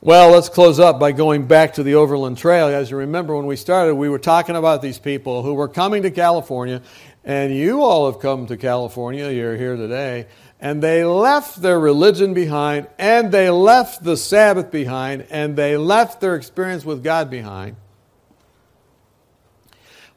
[0.00, 2.66] Well, let's close up by going back to the Overland Trail.
[2.66, 6.02] As you remember, when we started, we were talking about these people who were coming
[6.02, 6.82] to California,
[7.24, 9.30] and you all have come to California.
[9.30, 10.26] You're here today
[10.62, 16.20] and they left their religion behind, and they left the Sabbath behind, and they left
[16.20, 17.74] their experience with God behind.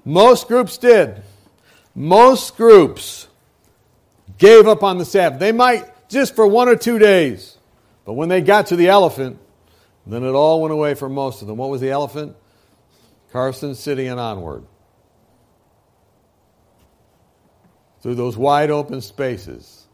[0.05, 1.23] Most groups did.
[1.95, 3.27] Most groups
[4.37, 5.39] gave up on the Sabbath.
[5.39, 7.57] They might just for one or two days,
[8.05, 9.39] but when they got to the elephant,
[10.05, 11.57] then it all went away for most of them.
[11.57, 12.35] What was the elephant?
[13.31, 14.63] Carson City and onward.
[18.01, 19.84] Through those wide open spaces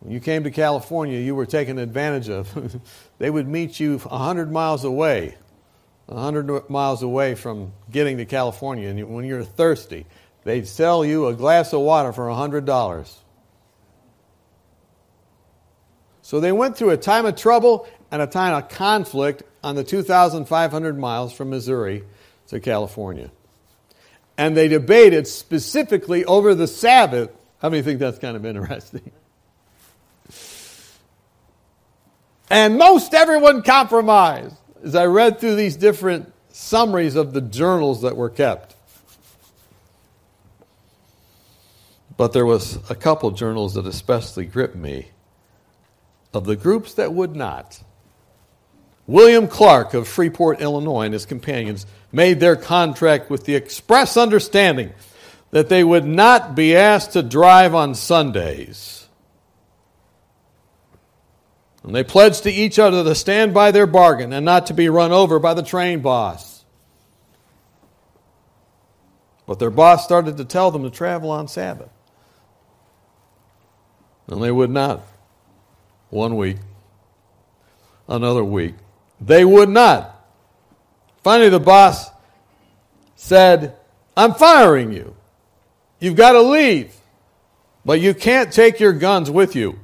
[0.00, 2.80] when you came to California, you were taken advantage of.
[3.18, 5.36] they would meet you 100 miles away,
[6.06, 8.88] 100 miles away from getting to California.
[8.88, 10.06] And when you're thirsty,
[10.44, 13.14] they'd sell you a glass of water for $100.
[16.22, 19.84] So they went through a time of trouble and a time of conflict on the
[19.84, 22.04] 2,500 miles from Missouri
[22.48, 23.30] to California.
[24.38, 27.30] And they debated specifically over the Sabbath.
[27.58, 29.12] How many think that's kind of interesting?
[32.50, 34.56] And most everyone compromised.
[34.82, 38.74] as I read through these different summaries of the journals that were kept.
[42.16, 45.08] But there was a couple journals that especially gripped me
[46.34, 47.80] of the groups that would not.
[49.06, 54.92] William Clark of Freeport, Illinois, and his companions made their contract with the express understanding
[55.50, 58.99] that they would not be asked to drive on Sundays.
[61.82, 64.88] And they pledged to each other to stand by their bargain and not to be
[64.88, 66.64] run over by the train boss.
[69.46, 71.88] But their boss started to tell them to travel on Sabbath.
[74.28, 75.02] And they would not.
[76.10, 76.58] One week,
[78.08, 78.74] another week.
[79.20, 80.24] They would not.
[81.22, 82.10] Finally, the boss
[83.16, 83.76] said,
[84.16, 85.14] I'm firing you.
[85.98, 86.94] You've got to leave,
[87.84, 89.78] but you can't take your guns with you.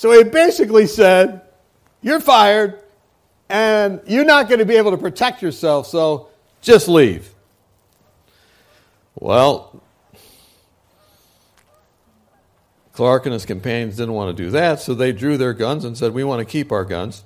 [0.00, 1.42] So he basically said,
[2.00, 2.80] You're fired,
[3.50, 6.28] and you're not going to be able to protect yourself, so
[6.62, 7.28] just leave.
[9.14, 9.82] Well,
[12.94, 15.98] Clark and his companions didn't want to do that, so they drew their guns and
[15.98, 17.22] said, We want to keep our guns.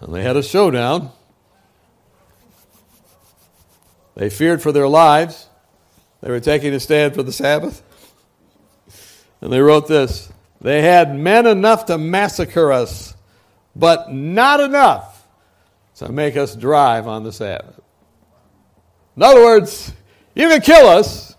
[0.00, 1.10] And they had a showdown.
[4.14, 5.46] They feared for their lives.
[6.22, 7.82] They were taking a stand for the Sabbath.
[9.42, 13.14] And they wrote this They had men enough to massacre us,
[13.74, 15.26] but not enough
[15.96, 17.80] to make us drive on the Sabbath.
[19.16, 19.92] In other words,
[20.34, 21.34] you can kill us,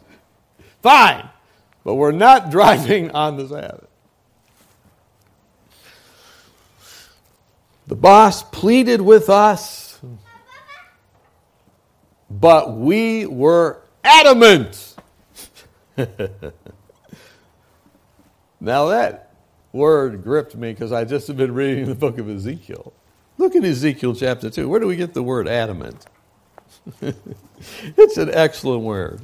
[0.82, 1.30] fine,
[1.84, 3.88] but we're not driving on the Sabbath.
[7.88, 10.00] The boss pleaded with us,
[12.30, 14.96] but we were adamant.
[18.60, 19.34] now that
[19.72, 22.94] word gripped me because I just have been reading the book of Ezekiel.
[23.38, 24.68] Look at Ezekiel chapter 2.
[24.68, 26.06] Where do we get the word adamant?
[27.02, 29.22] it's an excellent word.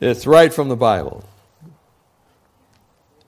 [0.00, 1.24] It's right from the Bible.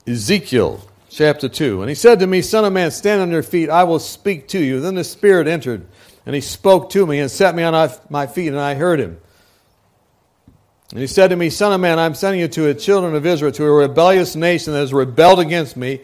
[0.06, 1.82] Ezekiel chapter 2.
[1.82, 4.48] And he said to me, Son of man, stand on your feet, I will speak
[4.48, 4.80] to you.
[4.80, 5.86] Then the Spirit entered,
[6.24, 9.18] and he spoke to me and set me on my feet, and I heard him.
[10.90, 13.26] And he said to me, Son of man, I'm sending you to the children of
[13.26, 16.00] Israel, to a rebellious nation that has rebelled against me.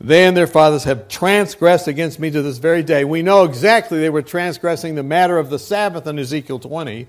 [0.00, 3.04] They and their fathers have transgressed against me to this very day.
[3.04, 7.06] We know exactly they were transgressing the matter of the Sabbath in Ezekiel 20.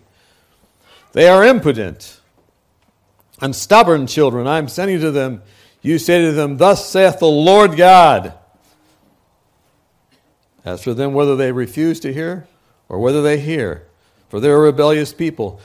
[1.14, 2.20] They are impotent
[3.42, 4.46] and stubborn children.
[4.46, 5.42] I'm sending to them.
[5.82, 8.34] You say to them, Thus saith the Lord God.
[10.66, 12.48] As for them, whether they refuse to hear
[12.88, 13.88] or whether they hear,
[14.30, 15.60] for they are a rebellious people,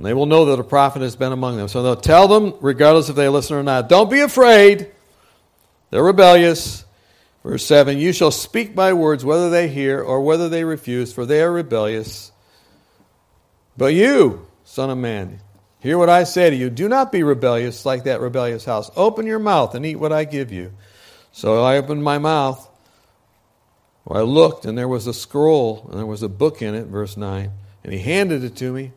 [0.00, 1.68] and they will know that a prophet has been among them.
[1.68, 4.90] So they'll tell them, regardless if they listen or not, don't be afraid.
[5.90, 6.86] They're rebellious.
[7.44, 11.26] Verse 7 You shall speak my words, whether they hear or whether they refuse, for
[11.26, 12.32] they are rebellious.
[13.76, 15.40] But you, Son of Man,
[15.80, 16.70] hear what I say to you.
[16.70, 18.90] Do not be rebellious like that rebellious house.
[18.96, 20.72] Open your mouth and eat what I give you.
[21.30, 22.66] So I opened my mouth.
[24.08, 27.18] I looked, and there was a scroll, and there was a book in it, verse
[27.18, 27.50] 9.
[27.84, 28.92] And he handed it to me.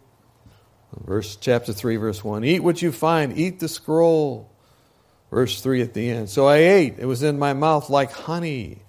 [1.02, 2.44] Verse chapter 3, verse 1.
[2.44, 4.50] Eat what you find, eat the scroll.
[5.32, 6.30] Verse 3 at the end.
[6.30, 7.00] So I ate.
[7.00, 8.84] It was in my mouth like honey.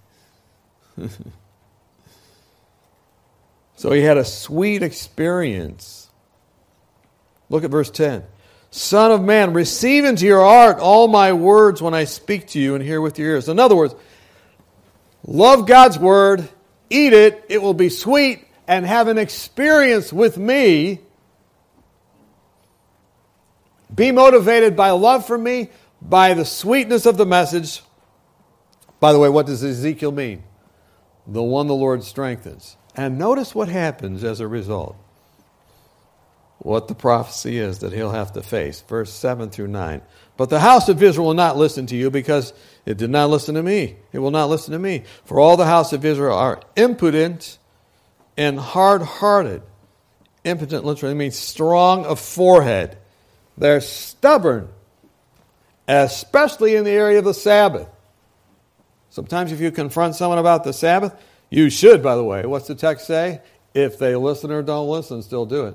[3.76, 6.10] so he had a sweet experience.
[7.48, 8.24] Look at verse 10.
[8.70, 12.74] Son of man, receive into your heart all my words when I speak to you
[12.74, 13.48] and hear with your ears.
[13.48, 13.94] In other words,
[15.24, 16.48] love God's word,
[16.90, 21.03] eat it, it will be sweet, and have an experience with me
[23.94, 25.70] be motivated by love for me,
[26.00, 27.82] by the sweetness of the message.
[29.00, 30.42] By the way, what does Ezekiel mean?
[31.26, 32.76] The one the Lord strengthens.
[32.96, 34.96] And notice what happens as a result.
[36.58, 38.80] What the prophecy is that he'll have to face.
[38.82, 40.00] Verse 7 through 9.
[40.36, 42.52] But the house of Israel will not listen to you because
[42.86, 43.96] it did not listen to me.
[44.12, 45.04] It will not listen to me.
[45.24, 47.58] For all the house of Israel are impudent
[48.36, 49.62] and hard hearted.
[50.44, 52.98] Impotent literally means strong of forehead
[53.56, 54.68] they're stubborn,
[55.86, 57.88] especially in the area of the Sabbath.
[59.10, 61.14] Sometimes, if you confront someone about the Sabbath,
[61.50, 62.44] you should, by the way.
[62.46, 63.40] What's the text say?
[63.74, 65.74] If they listen or don't listen, still do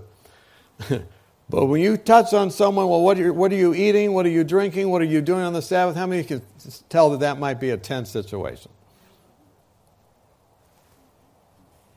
[0.89, 1.05] it.
[1.49, 4.13] but when you touch on someone, well, what are, you, what are you eating?
[4.13, 4.89] What are you drinking?
[4.89, 5.95] What are you doing on the Sabbath?
[5.95, 6.41] How many can
[6.89, 8.71] tell that that might be a tense situation?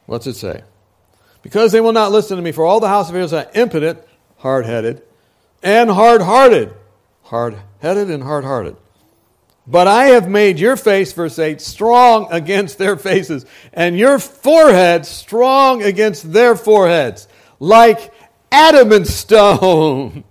[0.07, 0.63] What's it say?
[1.43, 3.99] Because they will not listen to me, for all the house of Israel are impotent,
[4.39, 5.03] hard headed,
[5.63, 6.73] and hard hearted.
[7.23, 8.77] Hard headed and hard hearted.
[9.67, 15.07] But I have made your face, verse 8, strong against their faces, and your forehead
[15.07, 17.29] strong against their foreheads,
[17.61, 18.13] like
[18.51, 20.25] adamant stone,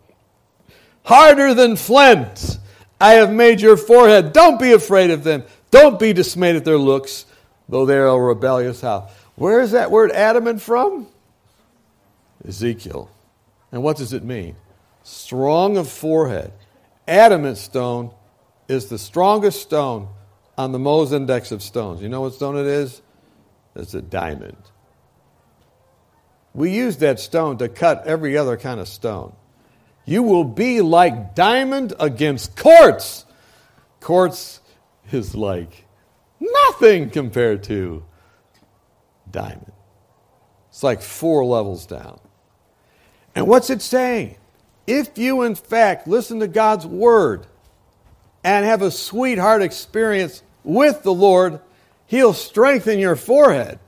[1.04, 2.60] harder than flint.
[3.00, 4.34] I have made your forehead.
[4.34, 5.44] Don't be afraid of them.
[5.72, 7.26] Don't be dismayed at their looks,
[7.70, 9.10] though they are a rebellious house.
[9.36, 11.08] Where is that word adamant from?
[12.46, 13.10] Ezekiel.
[13.72, 14.56] And what does it mean?
[15.04, 16.54] Strong of forehead.
[17.08, 18.12] Adamant stone
[18.68, 20.08] is the strongest stone
[20.58, 22.02] on the Mohs index of stones.
[22.02, 23.02] You know what stone it is?
[23.76, 24.58] It's a diamond.
[26.54, 29.34] We use that stone to cut every other kind of stone.
[30.06, 33.26] You will be like diamond against quartz.
[34.00, 34.60] Quartz
[35.12, 35.86] is like
[36.40, 38.04] nothing compared to
[39.30, 39.72] diamond.
[40.70, 42.20] It's like four levels down.
[43.36, 44.36] And what's it saying?
[44.88, 47.46] If you, in fact, listen to God's word
[48.44, 51.60] and have a sweetheart experience with the Lord,
[52.08, 53.80] He'll strengthen your forehead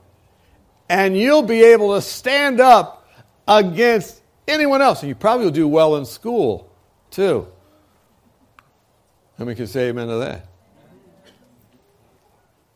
[0.88, 3.08] and you'll be able to stand up
[3.48, 5.02] against anyone else.
[5.02, 6.70] And you probably will do well in school,
[7.10, 7.48] too.
[9.38, 10.48] And we can say amen to that?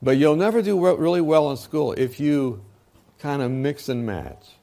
[0.00, 2.64] But you'll never do really well in school if you
[3.18, 4.57] kind of mix and match.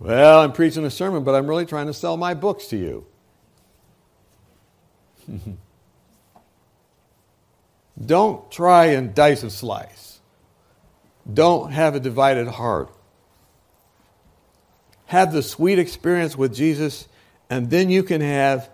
[0.00, 3.06] Well, I'm preaching a sermon, but I'm really trying to sell my books to you.
[8.04, 10.20] Don't try and dice and slice.
[11.32, 12.90] Don't have a divided heart.
[15.04, 17.06] Have the sweet experience with Jesus,
[17.50, 18.70] and then you can have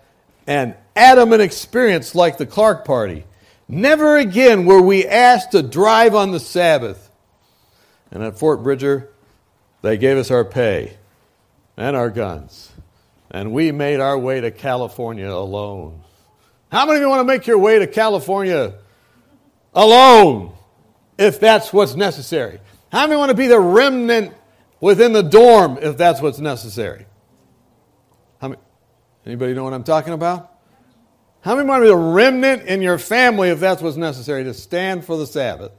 [0.46, 3.24] an adamant experience like the Clark party.
[3.66, 7.10] Never again were we asked to drive on the Sabbath.
[8.12, 9.10] And at Fort Bridger,
[9.82, 10.98] they gave us our pay
[11.76, 12.72] and our guns.
[13.30, 16.02] And we made our way to California alone.
[16.70, 18.74] How many of you want to make your way to California
[19.74, 20.54] alone
[21.18, 22.60] if that's what's necessary?
[22.90, 24.34] How many want to be the remnant
[24.80, 27.06] within the dorm if that's what's necessary?
[28.40, 28.60] How many,
[29.24, 30.52] anybody know what I'm talking about?
[31.40, 34.54] How many want to be the remnant in your family if that's what's necessary to
[34.54, 35.72] stand for the Sabbath?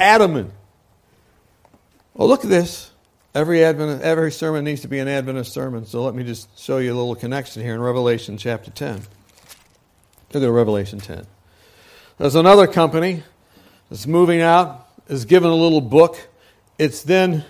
[0.00, 0.52] Adamant.
[2.14, 2.90] Well, look at this.
[3.32, 5.86] Every Advent, every sermon needs to be an Adventist sermon.
[5.86, 9.02] So let me just show you a little connection here in Revelation chapter 10.
[10.32, 11.26] Look at Revelation 10.
[12.18, 13.22] There's another company
[13.88, 16.18] that's moving out, is given a little book.
[16.78, 17.44] It's then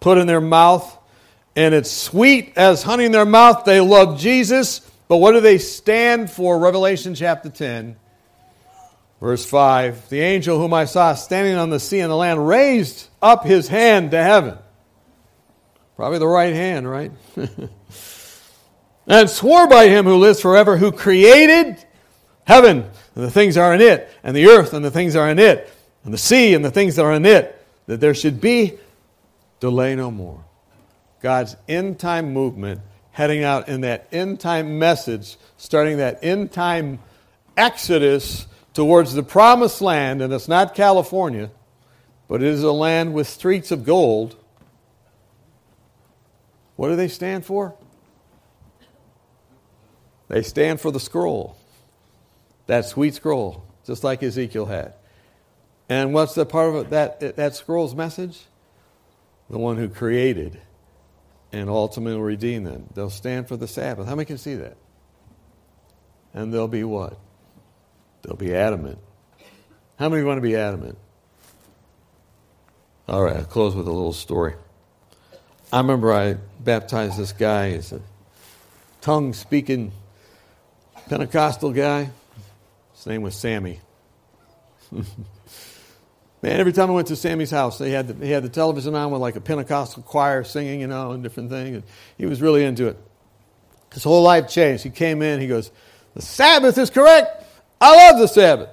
[0.00, 0.96] put in their mouth,
[1.56, 3.64] and it's sweet as honey in their mouth.
[3.64, 6.58] They love Jesus, but what do they stand for?
[6.58, 7.96] Revelation chapter 10,
[9.20, 10.08] verse 5.
[10.08, 13.68] The angel whom I saw standing on the sea and the land raised up his
[13.68, 14.58] hand to heaven
[15.96, 17.10] Probably the right hand, right?
[19.06, 21.82] and swore by him who lives forever, who created
[22.44, 25.38] heaven and the things are in it, and the earth and the things are in
[25.38, 25.72] it,
[26.04, 28.74] and the sea and the things that are in it, that there should be
[29.58, 30.44] delay no more.
[31.22, 36.98] God's end time movement heading out in that end time message, starting that end time
[37.56, 38.46] exodus
[38.76, 41.50] towards the promised land, and it's not California,
[42.28, 44.36] but it is a land with streets of gold
[46.76, 47.74] what do they stand for?
[50.28, 51.56] They stand for the scroll.
[52.66, 54.94] That sweet scroll, just like Ezekiel had.
[55.88, 58.42] And what's the part of that, that scroll's message?
[59.48, 60.60] The one who created
[61.52, 62.88] and ultimately redeemed them.
[62.94, 64.06] They'll stand for the Sabbath.
[64.06, 64.76] How many can see that?
[66.34, 67.18] And they'll be what?
[68.26, 68.98] They'll be adamant.
[70.00, 70.98] How many want to be adamant?
[73.08, 74.54] All right, I'll close with a little story.
[75.72, 77.74] I remember I baptized this guy.
[77.74, 78.00] He's a
[79.00, 79.92] tongue speaking
[81.08, 82.10] Pentecostal guy.
[82.94, 83.80] His name was Sammy.
[84.90, 85.04] Man,
[86.42, 89.12] every time I went to Sammy's house, they had the, he had the television on
[89.12, 91.76] with like a Pentecostal choir singing, you know, and different things.
[91.76, 91.84] And
[92.18, 92.98] he was really into it.
[93.94, 94.82] His whole life changed.
[94.82, 95.70] He came in, he goes,
[96.14, 97.44] The Sabbath is correct.
[97.80, 98.70] I love the Sabbath.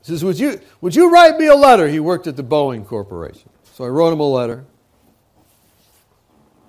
[0.00, 1.88] He says, Would you, would you write me a letter?
[1.88, 3.50] He worked at the Boeing Corporation.
[3.72, 4.64] So I wrote him a letter.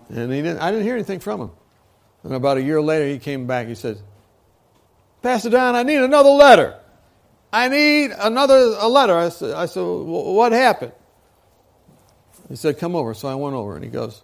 [0.09, 1.51] And he didn't, I didn't hear anything from him.
[2.23, 3.67] And about a year later, he came back.
[3.67, 3.99] He said,
[5.21, 6.79] Pastor Don, I need another letter.
[7.51, 9.15] I need another a letter.
[9.15, 10.91] I said, I said, what happened?
[12.49, 13.13] He said, come over.
[13.13, 14.23] So I went over, and he goes,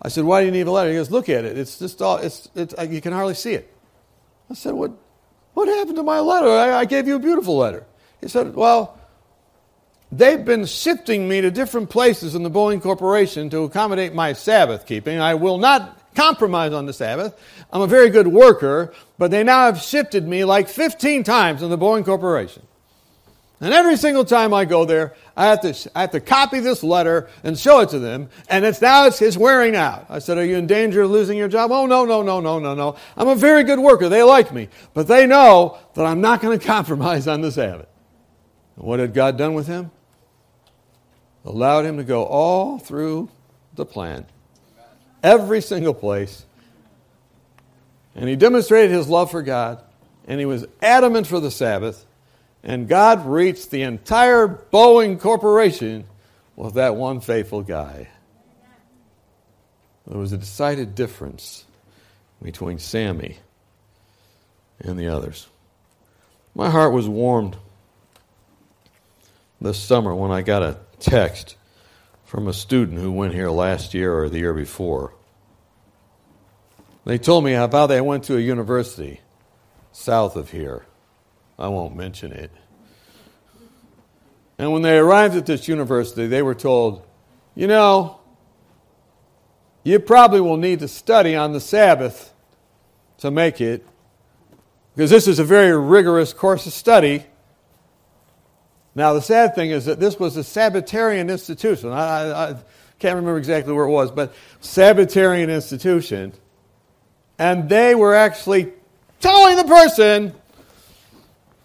[0.00, 0.90] I said, why do you need a letter?
[0.90, 1.58] He goes, look at it.
[1.58, 3.74] It's just all, it's, it's, uh, you can hardly see it.
[4.50, 4.92] I said, what,
[5.58, 6.48] what happened to my letter?
[6.48, 7.84] I, I gave you a beautiful letter.
[8.20, 8.98] He said, well,
[10.10, 14.86] They've been shifting me to different places in the Boeing Corporation to accommodate my Sabbath
[14.86, 15.20] keeping.
[15.20, 17.38] I will not compromise on the Sabbath.
[17.70, 21.68] I'm a very good worker, but they now have shifted me like 15 times in
[21.68, 22.62] the Boeing Corporation.
[23.60, 26.84] And every single time I go there, I have to, I have to copy this
[26.84, 28.28] letter and show it to them.
[28.48, 30.06] And it's now it's, it's wearing out.
[30.08, 31.72] I said, Are you in danger of losing your job?
[31.72, 32.96] Oh, no, no, no, no, no, no.
[33.16, 34.08] I'm a very good worker.
[34.08, 34.68] They like me.
[34.94, 37.88] But they know that I'm not going to compromise on the Sabbath.
[38.76, 39.90] And what had God done with him?
[41.44, 43.28] Allowed him to go all through
[43.74, 44.26] the plan,
[45.22, 46.44] every single place.
[48.14, 49.82] And he demonstrated his love for God,
[50.26, 52.04] and he was adamant for the Sabbath.
[52.62, 56.04] And God reached the entire Boeing Corporation
[56.56, 58.08] with that one faithful guy.
[60.06, 61.64] There was a decided difference
[62.42, 63.36] between Sammy
[64.80, 65.46] and the others.
[66.54, 67.56] My heart was warmed
[69.60, 71.56] this summer when I got a text
[72.24, 75.14] from a student who went here last year or the year before.
[77.04, 79.20] They told me about they went to a university
[79.92, 80.84] south of here.
[81.58, 82.50] I won't mention it.
[84.58, 87.06] And when they arrived at this university, they were told,
[87.54, 88.20] you know,
[89.84, 92.32] you probably will need to study on the Sabbath
[93.18, 93.86] to make it,
[94.94, 97.24] because this is a very rigorous course of study.
[98.94, 101.90] Now, the sad thing is that this was a Sabbatarian institution.
[101.90, 102.56] I, I, I
[102.98, 106.32] can't remember exactly where it was, but Sabbatarian institution.
[107.38, 108.72] And they were actually
[109.20, 110.34] telling the person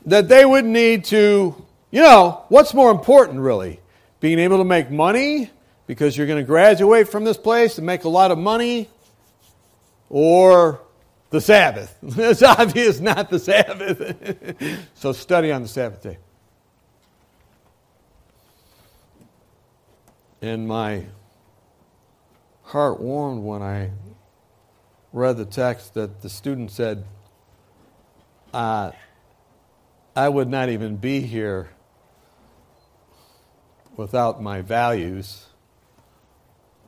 [0.06, 1.56] that they would need to,
[1.91, 3.80] you know, what's more important really?
[4.20, 5.49] Being able to make money
[5.88, 8.89] because you're going to graduate from this place and make a lot of money,
[10.10, 10.80] or
[11.30, 11.97] the Sabbath?
[12.04, 14.80] it's obvious not the Sabbath.
[14.95, 16.18] so study on the Sabbath day.
[20.41, 21.06] And my
[22.64, 23.91] heart warmed when I
[25.14, 27.06] read the text that the student said,
[28.54, 28.91] uh,
[30.16, 31.70] I would not even be here
[33.95, 35.45] without my values.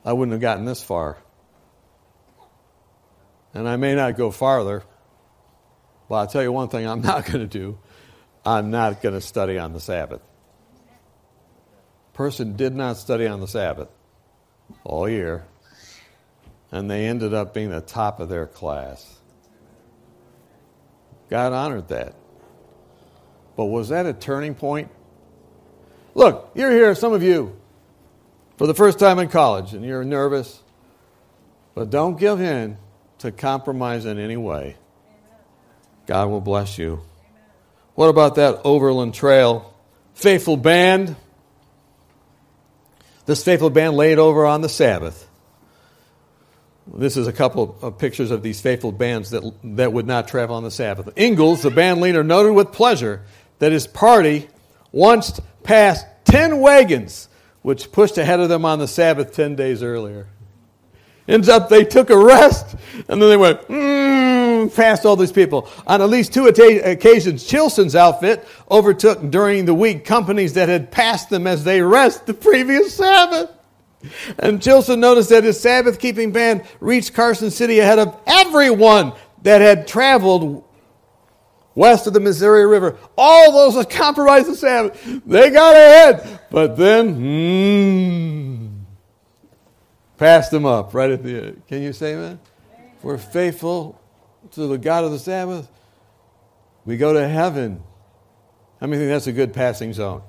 [0.04, 1.18] I wouldn't have gotten this far.
[3.52, 4.84] And I may not go farther,
[6.08, 7.78] but I'll tell you one thing I'm not going to do.
[8.44, 10.20] I'm not going to study on the Sabbath.
[12.12, 13.88] Person did not study on the Sabbath
[14.84, 15.44] all year,
[16.70, 19.18] and they ended up being the top of their class.
[21.28, 22.14] God honored that.
[23.56, 24.90] But was that a turning point?
[26.14, 27.56] Look, you're here, some of you,
[28.56, 30.62] for the first time in college, and you're nervous.
[31.74, 32.78] But don't give in
[33.18, 34.76] to compromise in any way.
[36.06, 37.00] God will bless you.
[37.94, 39.74] What about that Overland Trail?
[40.14, 41.16] Faithful band.
[43.26, 45.28] This faithful band laid over on the Sabbath.
[46.86, 50.56] This is a couple of pictures of these faithful bands that, that would not travel
[50.56, 51.18] on the Sabbath.
[51.18, 53.22] Ingalls, the band leader, noted with pleasure
[53.58, 54.48] that his party
[54.92, 57.28] once passed 10 wagons,
[57.62, 60.28] which pushed ahead of them on the Sabbath 10 days earlier.
[61.28, 62.76] Ends up they took a rest,
[63.08, 65.68] and then they went, mm, past all these people.
[65.86, 71.28] On at least two occasions, Chilson's outfit overtook during the week companies that had passed
[71.28, 73.50] them as they rest the previous Sabbath.
[74.38, 79.60] And Chilson noticed that his Sabbath keeping band reached Carson City ahead of everyone that
[79.60, 80.64] had traveled
[81.76, 82.98] west of the Missouri River.
[83.16, 86.40] All those that compromised the Sabbath, they got ahead.
[86.50, 88.66] But then, hmm,
[90.16, 91.62] passed them up right at the end.
[91.68, 92.38] Can you say that?
[93.02, 94.00] We're faithful
[94.52, 95.68] to the God of the Sabbath.
[96.84, 97.82] We go to heaven.
[98.80, 100.22] How many think that's a good passing zone?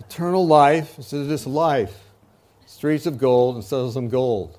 [0.00, 1.94] Eternal life instead of just life.
[2.66, 4.58] Streets of gold instead of some gold.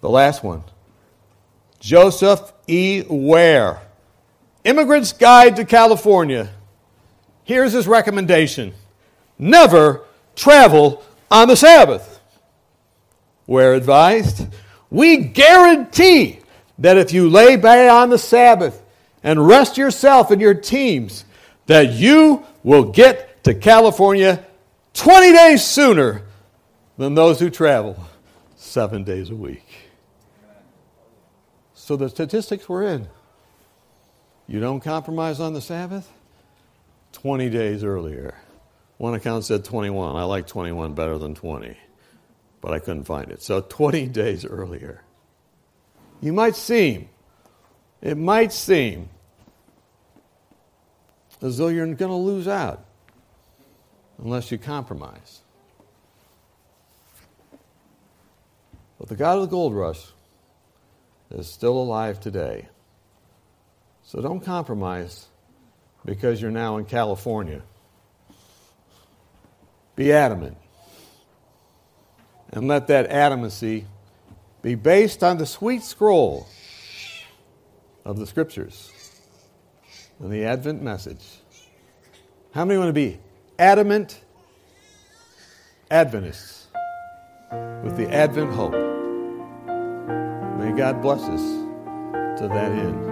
[0.00, 0.62] The last one.
[1.80, 3.04] Joseph E.
[3.08, 3.80] Ware.
[4.64, 6.50] Immigrant's Guide to California.
[7.44, 8.74] Here's his recommendation
[9.38, 10.02] never
[10.36, 12.20] travel on the Sabbath.
[13.46, 14.46] Where advised,
[14.90, 16.38] we guarantee
[16.78, 18.80] that if you lay by on the Sabbath
[19.22, 21.24] and rest yourself and your teams,
[21.66, 24.44] that you will get to California
[24.94, 26.22] 20 days sooner
[26.98, 27.98] than those who travel
[28.56, 29.66] seven days a week.
[31.74, 33.08] So the statistics we're in.
[34.52, 36.06] You don't compromise on the Sabbath?
[37.12, 38.34] 20 days earlier.
[38.98, 40.14] One account said 21.
[40.14, 41.74] I like 21 better than 20,
[42.60, 43.42] but I couldn't find it.
[43.42, 45.00] So 20 days earlier.
[46.20, 47.08] You might seem,
[48.02, 49.08] it might seem
[51.40, 52.84] as though you're going to lose out
[54.22, 55.40] unless you compromise.
[58.98, 60.08] But the God of the gold rush
[61.30, 62.68] is still alive today.
[64.12, 65.28] So don't compromise
[66.04, 67.62] because you're now in California.
[69.96, 70.58] Be adamant.
[72.50, 73.86] And let that adamancy
[74.60, 76.46] be based on the sweet scroll
[78.04, 78.92] of the scriptures
[80.18, 81.24] and the Advent message.
[82.52, 83.18] How many want to be
[83.58, 84.20] adamant
[85.90, 86.66] Adventists
[87.82, 88.72] with the Advent hope?
[90.58, 91.40] May God bless us
[92.38, 93.11] to that end.